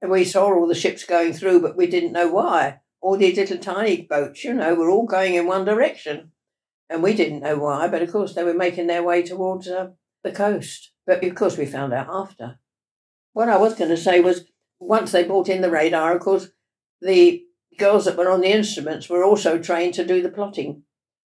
And 0.00 0.12
we 0.12 0.22
saw 0.22 0.54
all 0.54 0.68
the 0.68 0.76
ships 0.76 1.02
going 1.02 1.32
through, 1.32 1.60
but 1.60 1.76
we 1.76 1.88
didn't 1.88 2.12
know 2.12 2.28
why 2.28 2.82
all 3.00 3.16
these 3.16 3.36
little 3.36 3.58
tiny 3.58 4.02
boats, 4.02 4.44
you 4.44 4.54
know, 4.54 4.74
were 4.74 4.90
all 4.90 5.06
going 5.06 5.34
in 5.34 5.46
one 5.46 5.64
direction. 5.64 6.32
And 6.90 7.02
we 7.02 7.14
didn't 7.14 7.40
know 7.40 7.58
why, 7.58 7.88
but 7.88 8.02
of 8.02 8.10
course 8.10 8.34
they 8.34 8.44
were 8.44 8.54
making 8.54 8.86
their 8.86 9.02
way 9.02 9.22
towards 9.22 9.68
uh, 9.68 9.88
the 10.24 10.32
coast. 10.32 10.92
But 11.06 11.22
of 11.22 11.34
course 11.34 11.56
we 11.56 11.66
found 11.66 11.92
out 11.92 12.08
after. 12.10 12.58
What 13.32 13.48
I 13.48 13.58
was 13.58 13.74
going 13.74 13.90
to 13.90 13.96
say 13.96 14.20
was 14.20 14.46
once 14.80 15.12
they 15.12 15.24
brought 15.24 15.48
in 15.48 15.60
the 15.60 15.70
radar, 15.70 16.14
of 16.14 16.22
course, 16.22 16.48
the 17.00 17.44
girls 17.78 18.06
that 18.06 18.16
were 18.16 18.30
on 18.30 18.40
the 18.40 18.50
instruments 18.50 19.08
were 19.08 19.24
also 19.24 19.58
trained 19.58 19.94
to 19.94 20.06
do 20.06 20.22
the 20.22 20.30
plotting. 20.30 20.82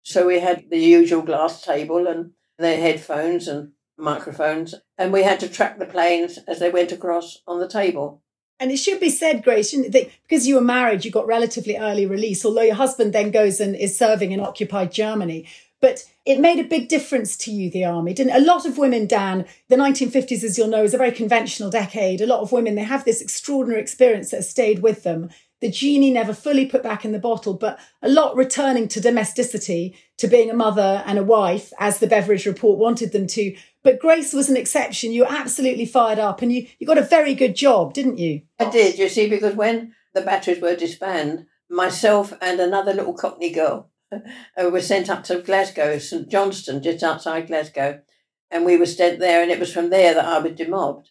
So 0.02 0.28
we 0.28 0.40
had 0.40 0.70
the 0.70 0.80
usual 0.80 1.22
glass 1.22 1.62
table 1.62 2.08
and 2.08 2.32
their 2.58 2.80
headphones 2.80 3.48
and 3.48 3.72
microphones, 3.98 4.76
and 4.98 5.14
we 5.14 5.24
had 5.24 5.40
to 5.40 5.50
track 5.50 5.80
the 5.80 5.86
planes 5.86 6.40
as 6.48 6.60
they 6.60 6.70
went 6.70 6.92
across 6.92 7.42
on 7.48 7.60
the 7.60 7.68
table. 7.68 8.23
And 8.64 8.72
it 8.72 8.78
should 8.78 9.02
be 9.02 9.10
said, 9.10 9.44
Grace, 9.44 9.74
that 9.74 10.10
because 10.22 10.48
you 10.48 10.56
were 10.56 10.62
married, 10.62 11.04
you 11.04 11.12
got 11.12 11.28
relatively 11.28 11.76
early 11.76 12.06
release, 12.06 12.46
although 12.46 12.62
your 12.62 12.76
husband 12.76 13.12
then 13.12 13.30
goes 13.30 13.60
and 13.60 13.76
is 13.76 14.00
serving 14.00 14.32
in 14.32 14.40
occupied 14.40 14.90
Germany. 14.90 15.46
But 15.82 16.06
it 16.26 16.40
made 16.40 16.60
a 16.60 16.70
big 16.70 16.88
difference 16.88 17.36
to 17.40 17.52
you, 17.52 17.70
the 17.70 17.84
army, 17.84 18.14
didn't 18.14 18.42
A 18.42 18.46
lot 18.46 18.66
of 18.66 18.78
women, 18.78 19.06
Dan, 19.06 19.46
the 19.68 19.76
1950s, 19.76 20.46
as 20.46 20.58
you'll 20.58 20.70
know, 20.70 20.86
is 20.86 20.94
a 20.94 20.98
very 20.98 21.12
conventional 21.12 21.70
decade. 21.70 22.22
A 22.22 22.26
lot 22.26 22.40
of 22.40 22.54
women, 22.54 22.76
they 22.76 22.84
have 22.84 23.04
this 23.04 23.22
extraordinary 23.22 23.82
experience 23.82 24.32
that 24.32 24.38
has 24.38 24.50
stayed 24.50 24.80
with 24.80 25.04
them. 25.04 25.30
The 25.60 25.70
genie 25.70 26.12
never 26.12 26.34
fully 26.34 26.66
put 26.66 26.84
back 26.84 27.04
in 27.04 27.12
the 27.12 27.20
bottle, 27.20 27.56
but 27.56 27.78
a 28.02 28.08
lot 28.08 28.38
returning 28.38 28.88
to 28.88 29.02
domesticity, 29.02 29.98
to 30.20 30.30
being 30.30 30.50
a 30.50 30.54
mother 30.54 31.04
and 31.06 31.20
a 31.20 31.24
wife, 31.24 31.74
as 31.80 32.00
the 32.00 32.08
Beveridge 32.08 32.46
report 32.46 32.80
wanted 32.80 33.12
them 33.12 33.28
to. 33.28 33.58
But 33.84 34.00
Grace 34.00 34.32
was 34.34 34.50
an 34.50 34.58
exception. 34.58 35.12
You 35.12 35.22
were 35.22 35.32
absolutely 35.32 35.86
fired 35.86 36.20
up 36.20 36.42
and 36.42 36.52
you, 36.52 36.68
you 36.80 36.88
got 36.88 36.98
a 36.98 37.02
very 37.02 37.36
good 37.36 37.56
job, 37.56 37.94
didn't 37.94 38.18
you? 38.18 38.44
I 38.58 38.70
did, 38.70 38.98
you 38.98 39.10
see, 39.10 39.30
because 39.30 39.56
when 39.56 39.94
the 40.14 40.22
batteries 40.22 40.62
were 40.62 40.76
disbanded, 40.76 41.46
myself 41.70 42.34
and 42.42 42.60
another 42.60 42.94
little 42.94 43.14
Cockney 43.14 43.52
girl 43.52 43.90
uh, 44.12 44.70
were 44.70 44.82
sent 44.82 45.10
up 45.10 45.24
to 45.26 45.42
Glasgow, 45.42 45.98
St 45.98 46.30
Johnston, 46.30 46.82
just 46.82 47.04
outside 47.04 47.48
Glasgow. 47.48 48.02
And 48.50 48.66
we 48.66 48.78
were 48.78 48.86
sent 48.86 49.20
there, 49.20 49.42
and 49.42 49.52
it 49.52 49.60
was 49.60 49.74
from 49.74 49.90
there 49.90 50.14
that 50.14 50.26
I 50.26 50.38
was 50.38 50.54
demobbed. 50.54 51.10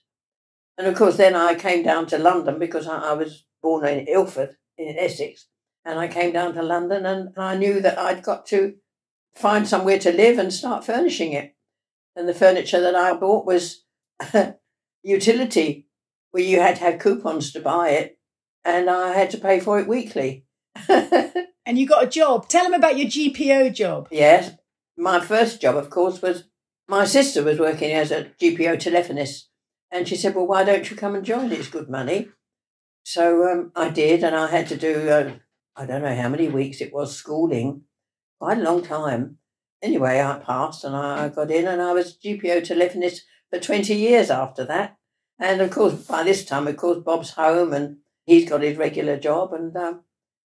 And 0.78 0.86
of 0.86 0.94
course, 0.94 1.16
then 1.16 1.34
I 1.34 1.56
came 1.56 1.82
down 1.82 2.06
to 2.06 2.18
London 2.18 2.58
because 2.58 2.86
I, 2.86 3.10
I 3.10 3.12
was 3.14 3.44
born 3.60 3.84
in 3.84 4.06
Ilford, 4.06 4.56
in 4.78 4.96
Essex. 4.96 5.48
And 5.84 5.98
I 5.98 6.06
came 6.06 6.32
down 6.32 6.54
to 6.54 6.62
London, 6.62 7.04
and 7.04 7.36
I 7.36 7.56
knew 7.56 7.80
that 7.80 7.98
I'd 7.98 8.22
got 8.22 8.46
to 8.46 8.76
find 9.34 9.66
somewhere 9.66 9.98
to 9.98 10.12
live 10.12 10.38
and 10.38 10.52
start 10.52 10.84
furnishing 10.84 11.32
it 11.32 11.56
and 12.16 12.28
the 12.28 12.34
furniture 12.34 12.80
that 12.80 12.94
I 12.94 13.14
bought 13.14 13.46
was 13.46 13.84
utility, 15.02 15.86
where 16.30 16.42
you 16.42 16.60
had 16.60 16.76
to 16.76 16.82
have 16.82 17.00
coupons 17.00 17.52
to 17.52 17.60
buy 17.60 17.90
it, 17.90 18.18
and 18.64 18.88
I 18.88 19.12
had 19.12 19.30
to 19.30 19.38
pay 19.38 19.60
for 19.60 19.78
it 19.78 19.88
weekly. 19.88 20.46
and 20.88 21.78
you 21.78 21.86
got 21.86 22.04
a 22.04 22.08
job. 22.08 22.48
Tell 22.48 22.64
them 22.64 22.74
about 22.74 22.98
your 22.98 23.08
GPO 23.08 23.74
job. 23.74 24.08
Yes, 24.10 24.52
my 24.96 25.20
first 25.20 25.60
job, 25.60 25.76
of 25.76 25.90
course, 25.90 26.22
was 26.22 26.44
my 26.88 27.04
sister 27.04 27.42
was 27.42 27.58
working 27.58 27.92
as 27.92 28.10
a 28.10 28.24
GPO 28.40 28.76
telephonist, 28.76 29.44
and 29.90 30.06
she 30.06 30.16
said, 30.16 30.34
"Well, 30.34 30.46
why 30.46 30.64
don't 30.64 30.90
you 30.90 30.96
come 30.96 31.14
and 31.14 31.24
join? 31.24 31.52
It's 31.52 31.68
good 31.68 31.88
money." 31.88 32.28
So 33.04 33.50
um, 33.50 33.72
I 33.74 33.90
did, 33.90 34.22
and 34.22 34.36
I 34.36 34.48
had 34.48 34.68
to 34.68 34.76
do 34.76 35.08
uh, 35.08 35.32
I 35.74 35.86
don't 35.86 36.02
know 36.02 36.14
how 36.14 36.28
many 36.28 36.48
weeks 36.48 36.80
it 36.80 36.92
was 36.92 37.16
schooling, 37.16 37.82
quite 38.38 38.58
a 38.58 38.62
long 38.62 38.82
time 38.82 39.38
anyway, 39.82 40.20
I 40.20 40.38
passed 40.38 40.84
and 40.84 40.94
I 40.96 41.28
got 41.28 41.50
in, 41.50 41.66
and 41.66 41.82
I 41.82 41.92
was 41.92 42.16
GPO 42.16 42.66
telephonist 42.66 43.20
for 43.50 43.58
20 43.58 43.94
years 43.94 44.30
after 44.30 44.64
that. 44.64 44.96
And 45.38 45.60
of 45.60 45.70
course, 45.70 45.94
by 45.94 46.22
this 46.22 46.44
time, 46.44 46.68
of 46.68 46.76
course, 46.76 46.98
Bob's 46.98 47.30
home 47.30 47.72
and 47.72 47.98
he's 48.24 48.48
got 48.48 48.62
his 48.62 48.76
regular 48.76 49.18
job, 49.18 49.52
and 49.52 49.76
um, 49.76 50.02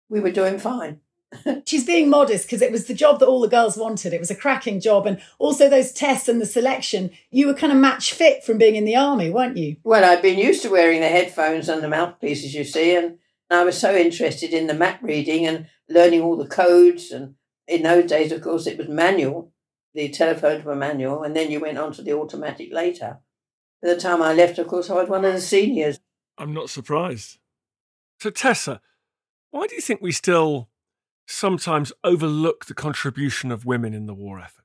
we 0.08 0.20
were 0.20 0.30
doing 0.30 0.58
fine. 0.58 1.00
She's 1.66 1.86
being 1.86 2.10
modest 2.10 2.44
because 2.44 2.62
it 2.62 2.72
was 2.72 2.86
the 2.86 2.94
job 2.94 3.18
that 3.20 3.26
all 3.26 3.40
the 3.40 3.48
girls 3.48 3.76
wanted. 3.76 4.12
It 4.12 4.20
was 4.20 4.30
a 4.30 4.36
cracking 4.36 4.80
job. 4.80 5.06
And 5.06 5.20
also 5.38 5.68
those 5.68 5.92
tests 5.92 6.28
and 6.28 6.40
the 6.40 6.46
selection, 6.46 7.10
you 7.30 7.46
were 7.46 7.54
kind 7.54 7.72
of 7.72 7.78
match 7.78 8.12
fit 8.12 8.44
from 8.44 8.58
being 8.58 8.76
in 8.76 8.84
the 8.84 8.96
army, 8.96 9.30
weren't 9.30 9.56
you? 9.56 9.76
Well, 9.82 10.04
I'd 10.04 10.22
been 10.22 10.38
used 10.38 10.62
to 10.62 10.70
wearing 10.70 11.00
the 11.00 11.08
headphones 11.08 11.68
and 11.68 11.82
the 11.82 11.88
mouthpieces, 11.88 12.54
you 12.54 12.64
see, 12.64 12.94
and 12.94 13.18
I 13.50 13.64
was 13.64 13.78
so 13.78 13.94
interested 13.94 14.52
in 14.52 14.66
the 14.66 14.74
map 14.74 15.02
reading 15.02 15.46
and 15.46 15.66
learning 15.88 16.22
all 16.22 16.36
the 16.36 16.46
codes. 16.46 17.10
And 17.10 17.34
in 17.66 17.82
those 17.82 18.08
days, 18.08 18.32
of 18.32 18.42
course, 18.42 18.66
it 18.66 18.78
was 18.78 18.88
manual. 18.88 19.52
The 19.94 20.08
telephones 20.08 20.64
were 20.64 20.74
manual, 20.74 21.22
and 21.22 21.36
then 21.36 21.50
you 21.50 21.60
went 21.60 21.78
on 21.78 21.92
to 21.92 22.02
the 22.02 22.12
automatic 22.12 22.72
later. 22.72 23.18
By 23.82 23.88
the 23.90 24.00
time 24.00 24.22
I 24.22 24.32
left, 24.32 24.58
of 24.58 24.68
course, 24.68 24.88
I 24.88 24.94
was 24.94 25.08
one 25.08 25.24
of 25.24 25.34
the 25.34 25.40
seniors. 25.40 26.00
I'm 26.38 26.54
not 26.54 26.70
surprised. 26.70 27.38
So, 28.20 28.30
Tessa, 28.30 28.80
why 29.50 29.66
do 29.66 29.74
you 29.74 29.80
think 29.80 30.00
we 30.00 30.12
still 30.12 30.68
sometimes 31.26 31.92
overlook 32.04 32.66
the 32.66 32.74
contribution 32.74 33.50
of 33.50 33.66
women 33.66 33.92
in 33.92 34.06
the 34.06 34.14
war 34.14 34.40
effort? 34.40 34.64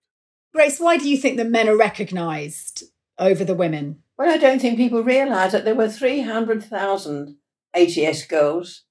Grace, 0.54 0.80
why 0.80 0.98
do 0.98 1.10
you 1.10 1.18
think 1.18 1.38
that 1.38 1.50
men 1.50 1.68
are 1.68 1.78
recognised 1.78 2.84
over 3.20 3.44
the 3.44 3.56
women? 3.56 4.04
Well, 4.18 4.34
I 4.34 4.38
don't 4.38 4.60
think 4.60 4.78
people 4.78 5.04
realise 5.04 5.52
that 5.52 5.66
there 5.66 5.76
were 5.76 5.90
300,000 5.90 7.38
ATS 7.76 8.26
girls, 8.26 8.84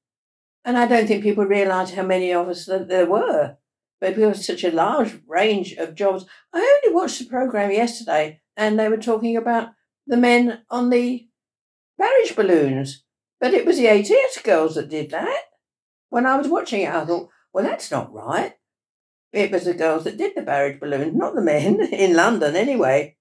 and 0.64 0.76
I 0.76 0.86
don't 0.86 1.06
think 1.06 1.22
people 1.22 1.44
realise 1.44 1.94
how 1.94 2.02
many 2.02 2.32
of 2.32 2.48
us 2.48 2.66
that 2.66 2.88
there 2.88 3.06
were. 3.06 3.56
But 4.00 4.18
were 4.18 4.34
such 4.34 4.62
a 4.62 4.70
large 4.70 5.18
range 5.26 5.72
of 5.74 5.94
jobs. 5.94 6.26
I 6.52 6.80
only 6.84 6.94
watched 6.94 7.18
the 7.18 7.26
programme 7.26 7.70
yesterday, 7.70 8.40
and 8.56 8.78
they 8.78 8.88
were 8.88 8.98
talking 8.98 9.36
about 9.36 9.70
the 10.06 10.16
men 10.16 10.62
on 10.70 10.90
the 10.90 11.26
barrage 11.98 12.32
balloons, 12.32 13.04
but 13.40 13.54
it 13.54 13.64
was 13.64 13.78
the 13.78 13.88
ATS 13.88 14.40
girls 14.42 14.74
that 14.74 14.88
did 14.88 15.10
that. 15.10 15.42
When 16.10 16.26
I 16.26 16.36
was 16.36 16.48
watching 16.48 16.82
it, 16.82 16.92
I 16.92 17.04
thought, 17.04 17.30
well, 17.52 17.64
that's 17.64 17.90
not 17.90 18.12
right. 18.12 18.54
It 19.32 19.50
was 19.50 19.64
the 19.64 19.74
girls 19.74 20.04
that 20.04 20.16
did 20.16 20.34
the 20.34 20.42
barrage 20.42 20.78
balloons, 20.78 21.14
not 21.14 21.34
the 21.34 21.42
men, 21.42 21.80
in 21.92 22.14
London 22.14 22.56
anyway. 22.56 23.16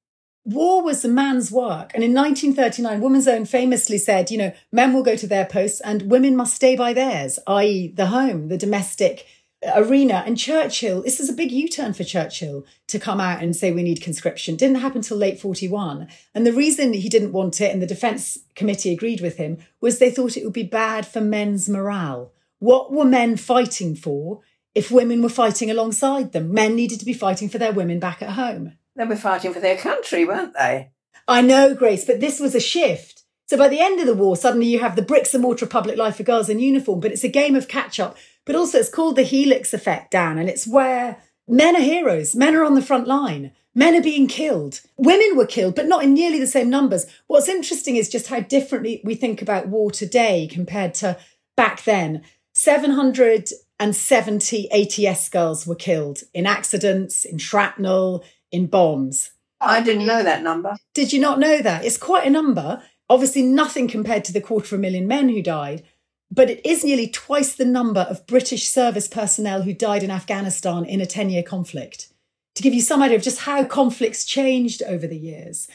War 0.45 0.83
was 0.83 1.01
the 1.01 1.09
man's 1.09 1.51
work. 1.51 1.91
And 1.95 2.03
in 2.03 2.13
1939, 2.13 3.01
Woman's 3.01 3.27
Own 3.27 3.45
famously 3.45 3.97
said, 3.97 4.29
you 4.29 4.37
know, 4.37 4.53
men 4.71 4.93
will 4.93 5.01
go 5.01 5.15
to 5.15 5.25
their 5.25 5.45
posts 5.45 5.81
and 5.81 6.03
women 6.03 6.35
must 6.35 6.53
stay 6.53 6.75
by 6.75 6.93
theirs, 6.93 7.39
i.e., 7.47 7.91
the 7.95 8.07
home, 8.07 8.49
the 8.49 8.57
domestic 8.57 9.25
arena. 9.73 10.23
And 10.25 10.37
Churchill, 10.37 11.01
this 11.01 11.19
is 11.19 11.29
a 11.29 11.33
big 11.33 11.51
U 11.51 11.67
turn 11.67 11.93
for 11.93 12.03
Churchill 12.03 12.65
to 12.87 12.99
come 12.99 13.19
out 13.19 13.41
and 13.41 13.55
say 13.55 13.71
we 13.71 13.83
need 13.83 14.01
conscription. 14.01 14.55
Didn't 14.55 14.77
happen 14.77 15.01
till 15.01 15.17
late 15.17 15.39
41. 15.39 16.07
And 16.33 16.45
the 16.45 16.53
reason 16.53 16.93
he 16.93 17.09
didn't 17.09 17.31
want 17.31 17.61
it, 17.61 17.71
and 17.71 17.81
the 17.81 17.87
Defence 17.87 18.39
Committee 18.55 18.93
agreed 18.93 19.21
with 19.21 19.37
him, 19.37 19.57
was 19.81 19.99
they 19.99 20.11
thought 20.11 20.37
it 20.37 20.43
would 20.43 20.53
be 20.53 20.63
bad 20.63 21.07
for 21.07 21.21
men's 21.21 21.69
morale. 21.69 22.31
What 22.59 22.91
were 22.91 23.05
men 23.05 23.37
fighting 23.37 23.95
for 23.95 24.41
if 24.73 24.91
women 24.91 25.21
were 25.21 25.29
fighting 25.29 25.69
alongside 25.69 26.31
them? 26.31 26.53
Men 26.53 26.75
needed 26.75 26.99
to 26.99 27.05
be 27.05 27.13
fighting 27.13 27.49
for 27.49 27.57
their 27.57 27.73
women 27.73 27.99
back 27.99 28.21
at 28.21 28.31
home. 28.31 28.73
They 28.95 29.05
were 29.05 29.15
fighting 29.15 29.53
for 29.53 29.59
their 29.59 29.77
country, 29.77 30.25
weren't 30.25 30.53
they? 30.53 30.91
I 31.27 31.41
know, 31.41 31.73
Grace, 31.73 32.05
but 32.05 32.19
this 32.19 32.39
was 32.39 32.55
a 32.55 32.59
shift. 32.59 33.23
So 33.47 33.57
by 33.57 33.67
the 33.67 33.79
end 33.79 33.99
of 33.99 34.07
the 34.07 34.15
war, 34.15 34.35
suddenly 34.35 34.67
you 34.67 34.79
have 34.79 34.95
the 34.95 35.01
bricks 35.03 35.33
and 35.33 35.43
mortar 35.43 35.65
of 35.65 35.71
public 35.71 35.97
life 35.97 36.17
for 36.17 36.23
girls 36.23 36.49
in 36.49 36.59
uniform, 36.59 36.99
but 36.99 37.11
it's 37.11 37.23
a 37.23 37.29
game 37.29 37.55
of 37.55 37.67
catch 37.67 37.99
up. 37.99 38.17
But 38.45 38.55
also 38.55 38.77
it's 38.77 38.89
called 38.89 39.15
the 39.15 39.23
helix 39.23 39.73
effect, 39.73 40.11
Dan, 40.11 40.37
and 40.37 40.47
it's 40.47 40.67
where 40.67 41.17
men 41.47 41.75
are 41.75 41.81
heroes. 41.81 42.35
Men 42.35 42.55
are 42.55 42.63
on 42.63 42.75
the 42.75 42.81
front 42.81 43.07
line. 43.07 43.51
Men 43.73 43.95
are 43.95 44.01
being 44.01 44.27
killed. 44.27 44.81
Women 44.97 45.35
were 45.35 45.45
killed, 45.45 45.75
but 45.75 45.87
not 45.87 46.03
in 46.03 46.13
nearly 46.13 46.39
the 46.39 46.47
same 46.47 46.69
numbers. 46.69 47.05
What's 47.27 47.49
interesting 47.49 47.97
is 47.97 48.07
just 48.07 48.27
how 48.27 48.39
differently 48.39 49.01
we 49.03 49.15
think 49.15 49.41
about 49.41 49.67
war 49.67 49.91
today 49.91 50.47
compared 50.49 50.93
to 50.95 51.17
back 51.57 51.83
then. 51.83 52.21
770 52.53 54.71
ATS 54.71 55.27
girls 55.27 55.67
were 55.67 55.75
killed 55.75 56.21
in 56.33 56.45
accidents, 56.45 57.25
in 57.25 57.37
shrapnel, 57.37 58.23
in 58.49 58.67
bombs. 58.67 59.31
I 59.59 59.81
didn't 59.81 60.05
know 60.05 60.23
that 60.23 60.41
number. 60.41 60.77
Did 60.93 61.11
you 61.11 61.19
not 61.19 61.39
know 61.39 61.61
that? 61.61 61.83
It's 61.83 61.97
quite 61.97 62.25
a 62.25 62.29
number. 62.29 62.81
Obviously, 63.09 63.41
nothing 63.41 63.89
compared 63.89 64.23
to 64.25 64.33
the 64.33 64.41
quarter 64.41 64.75
of 64.75 64.79
a 64.79 64.81
million 64.81 65.07
men 65.07 65.29
who 65.29 65.41
died, 65.41 65.83
but 66.31 66.49
it 66.49 66.65
is 66.65 66.83
nearly 66.83 67.07
twice 67.07 67.55
the 67.55 67.65
number 67.65 68.01
of 68.01 68.27
British 68.27 68.67
service 68.67 69.07
personnel 69.07 69.61
who 69.61 69.73
died 69.73 70.03
in 70.03 70.11
Afghanistan 70.11 70.85
in 70.85 71.01
a 71.01 71.05
10 71.05 71.29
year 71.29 71.43
conflict. 71.43 72.11
To 72.55 72.63
give 72.63 72.73
you 72.73 72.81
some 72.81 73.01
idea 73.01 73.17
of 73.17 73.23
just 73.23 73.41
how 73.41 73.65
conflicts 73.65 74.23
changed 74.23 74.81
over 74.83 75.07
the 75.07 75.17
years. 75.17 75.67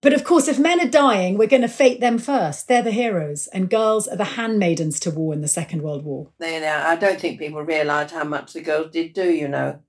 But 0.00 0.12
of 0.12 0.22
course, 0.22 0.46
if 0.46 0.58
men 0.58 0.80
are 0.80 0.90
dying, 0.90 1.36
we're 1.36 1.48
going 1.48 1.62
to 1.62 1.68
fete 1.68 2.00
them 2.00 2.18
first. 2.18 2.68
They're 2.68 2.82
the 2.82 2.92
heroes, 2.92 3.48
and 3.48 3.68
girls 3.68 4.06
are 4.06 4.16
the 4.16 4.24
handmaidens 4.24 5.00
to 5.00 5.10
war 5.10 5.32
in 5.34 5.40
the 5.40 5.48
Second 5.48 5.82
World 5.82 6.04
War. 6.04 6.28
They, 6.38 6.64
I 6.64 6.94
don't 6.94 7.18
think 7.18 7.40
people 7.40 7.62
realised 7.62 8.14
how 8.14 8.24
much 8.24 8.52
the 8.52 8.60
girls 8.60 8.92
did 8.92 9.12
do, 9.12 9.28
you 9.28 9.48
know. 9.48 9.80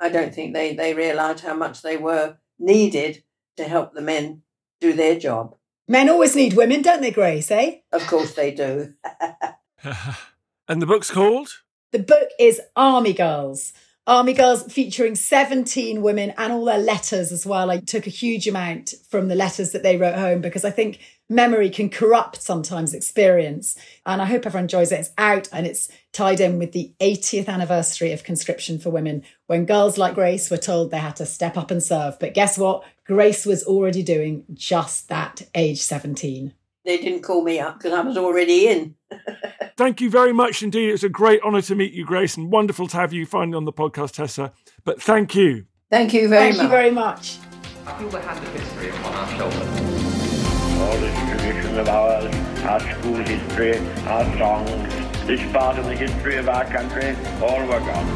I 0.00 0.08
don't 0.08 0.34
think 0.34 0.54
they, 0.54 0.74
they 0.74 0.92
realised 0.92 1.44
how 1.44 1.54
much 1.54 1.82
they 1.82 1.96
were 1.96 2.38
needed 2.58 3.22
to 3.56 3.64
help 3.64 3.94
the 3.94 4.00
men 4.00 4.42
do 4.80 4.92
their 4.92 5.18
job. 5.18 5.54
Men 5.86 6.08
always 6.08 6.34
need 6.34 6.54
women, 6.54 6.82
don't 6.82 7.02
they, 7.02 7.10
Grace, 7.10 7.50
eh? 7.50 7.76
Of 7.92 8.06
course 8.06 8.32
they 8.34 8.52
do. 8.52 8.94
and 10.68 10.80
the 10.80 10.86
book's 10.86 11.10
called? 11.10 11.50
The 11.92 11.98
book 11.98 12.28
is 12.40 12.60
Army 12.74 13.12
Girls 13.12 13.72
Army 14.06 14.34
Girls 14.34 14.70
featuring 14.70 15.14
17 15.14 16.02
women 16.02 16.34
and 16.36 16.52
all 16.52 16.66
their 16.66 16.78
letters 16.78 17.32
as 17.32 17.46
well. 17.46 17.70
I 17.70 17.78
took 17.78 18.06
a 18.06 18.10
huge 18.10 18.46
amount 18.46 18.92
from 19.08 19.28
the 19.28 19.34
letters 19.34 19.72
that 19.72 19.82
they 19.82 19.96
wrote 19.96 20.16
home 20.16 20.42
because 20.42 20.62
I 20.62 20.70
think 20.70 20.98
memory 21.30 21.70
can 21.70 21.88
corrupt 21.88 22.42
sometimes 22.42 22.92
experience. 22.92 23.78
And 24.04 24.20
I 24.20 24.26
hope 24.26 24.44
everyone 24.44 24.64
enjoys 24.64 24.92
it. 24.92 25.00
It's 25.00 25.10
out 25.16 25.48
and 25.52 25.66
it's 25.66 25.88
tied 26.12 26.40
in 26.40 26.58
with 26.58 26.72
the 26.72 26.92
80th 27.00 27.48
anniversary 27.48 28.12
of 28.12 28.24
conscription 28.24 28.78
for 28.78 28.90
women 28.90 29.22
when 29.46 29.64
girls 29.64 29.96
like 29.96 30.14
Grace 30.14 30.50
were 30.50 30.58
told 30.58 30.90
they 30.90 30.98
had 30.98 31.16
to 31.16 31.24
step 31.24 31.56
up 31.56 31.70
and 31.70 31.82
serve. 31.82 32.18
But 32.18 32.34
guess 32.34 32.58
what? 32.58 32.84
Grace 33.06 33.46
was 33.46 33.64
already 33.64 34.02
doing 34.02 34.44
just 34.52 35.08
that 35.08 35.48
age 35.54 35.80
17. 35.80 36.52
They 36.84 36.98
didn't 36.98 37.22
call 37.22 37.42
me 37.42 37.58
up 37.58 37.78
because 37.78 37.92
I 37.92 38.00
was 38.02 38.16
already 38.16 38.68
in. 38.68 38.94
Thank 39.76 40.00
you 40.00 40.10
very 40.10 40.32
much 40.32 40.62
indeed. 40.62 40.90
It 40.90 40.92
was 40.92 41.04
a 41.04 41.08
great 41.08 41.40
honour 41.42 41.62
to 41.62 41.74
meet 41.74 41.92
you, 41.92 42.04
Grace, 42.04 42.36
and 42.36 42.50
wonderful 42.52 42.86
to 42.88 42.96
have 42.96 43.12
you 43.12 43.24
finally 43.24 43.56
on 43.56 43.64
the 43.64 43.72
podcast, 43.72 44.12
Tessa. 44.12 44.52
But 44.84 45.00
thank 45.00 45.34
you. 45.34 45.64
Thank 45.90 46.12
you 46.12 46.28
very 46.28 46.52
thank 46.52 46.56
much. 46.56 46.64
you 46.64 46.68
very 46.68 46.90
much. 46.90 47.38
I 47.86 47.98
feel 47.98 48.08
the 48.10 48.20
hand 48.20 48.46
of 48.46 48.52
history 48.52 48.90
upon 48.90 49.14
our 49.14 49.28
shoulders. 49.36 49.80
All 50.80 50.98
this 50.98 51.30
tradition 51.30 51.78
of 51.78 51.88
ours, 51.88 52.34
our 52.64 52.80
school 52.80 53.16
history, 53.16 53.78
our 54.06 54.38
songs, 54.38 54.94
this 55.26 55.52
part 55.52 55.78
of 55.78 55.86
the 55.86 55.96
history 55.96 56.36
of 56.36 56.48
our 56.48 56.64
country, 56.66 57.16
all 57.42 57.60
were 57.66 57.80
gone 57.80 58.08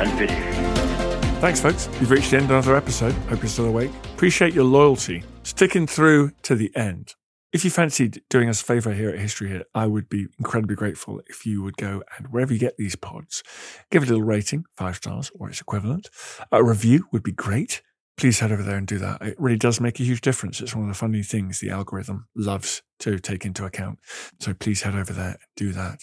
and 0.00 0.10
finished. 0.18 1.40
Thanks, 1.40 1.60
folks. 1.60 1.88
You've 2.00 2.10
reached 2.10 2.30
the 2.30 2.38
end 2.38 2.46
of 2.46 2.52
another 2.52 2.76
episode. 2.76 3.12
Hope 3.28 3.42
you're 3.42 3.48
still 3.48 3.66
awake. 3.66 3.90
Appreciate 4.14 4.54
your 4.54 4.64
loyalty, 4.64 5.24
sticking 5.42 5.86
through 5.86 6.30
to 6.42 6.54
the 6.54 6.74
end. 6.74 7.14
If 7.54 7.64
you 7.64 7.70
fancied 7.70 8.20
doing 8.28 8.48
us 8.48 8.60
a 8.60 8.64
favour 8.64 8.92
here 8.92 9.10
at 9.10 9.18
History 9.20 9.48
Hit, 9.48 9.68
I 9.76 9.86
would 9.86 10.08
be 10.08 10.26
incredibly 10.40 10.74
grateful 10.74 11.20
if 11.28 11.46
you 11.46 11.62
would 11.62 11.76
go 11.76 12.02
and 12.18 12.26
wherever 12.32 12.52
you 12.52 12.58
get 12.58 12.76
these 12.78 12.96
pods, 12.96 13.44
give 13.92 14.02
it 14.02 14.08
a 14.08 14.10
little 14.10 14.26
rating, 14.26 14.64
five 14.76 14.96
stars 14.96 15.30
or 15.38 15.48
its 15.48 15.60
equivalent. 15.60 16.10
A 16.50 16.64
review 16.64 17.06
would 17.12 17.22
be 17.22 17.30
great. 17.30 17.80
Please 18.16 18.40
head 18.40 18.50
over 18.50 18.64
there 18.64 18.76
and 18.76 18.88
do 18.88 18.98
that. 18.98 19.22
It 19.22 19.36
really 19.38 19.56
does 19.56 19.80
make 19.80 20.00
a 20.00 20.02
huge 20.02 20.20
difference. 20.20 20.60
It's 20.60 20.74
one 20.74 20.82
of 20.82 20.88
the 20.88 20.98
funny 20.98 21.22
things 21.22 21.60
the 21.60 21.70
algorithm 21.70 22.26
loves 22.34 22.82
to 22.98 23.20
take 23.20 23.44
into 23.44 23.64
account. 23.64 24.00
So 24.40 24.52
please 24.52 24.82
head 24.82 24.96
over 24.96 25.12
there 25.12 25.28
and 25.28 25.38
do 25.54 25.70
that. 25.74 26.00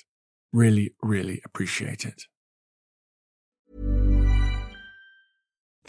Really, 0.53 0.93
really 1.03 1.41
appreciate 1.43 2.05
it. 2.05 2.27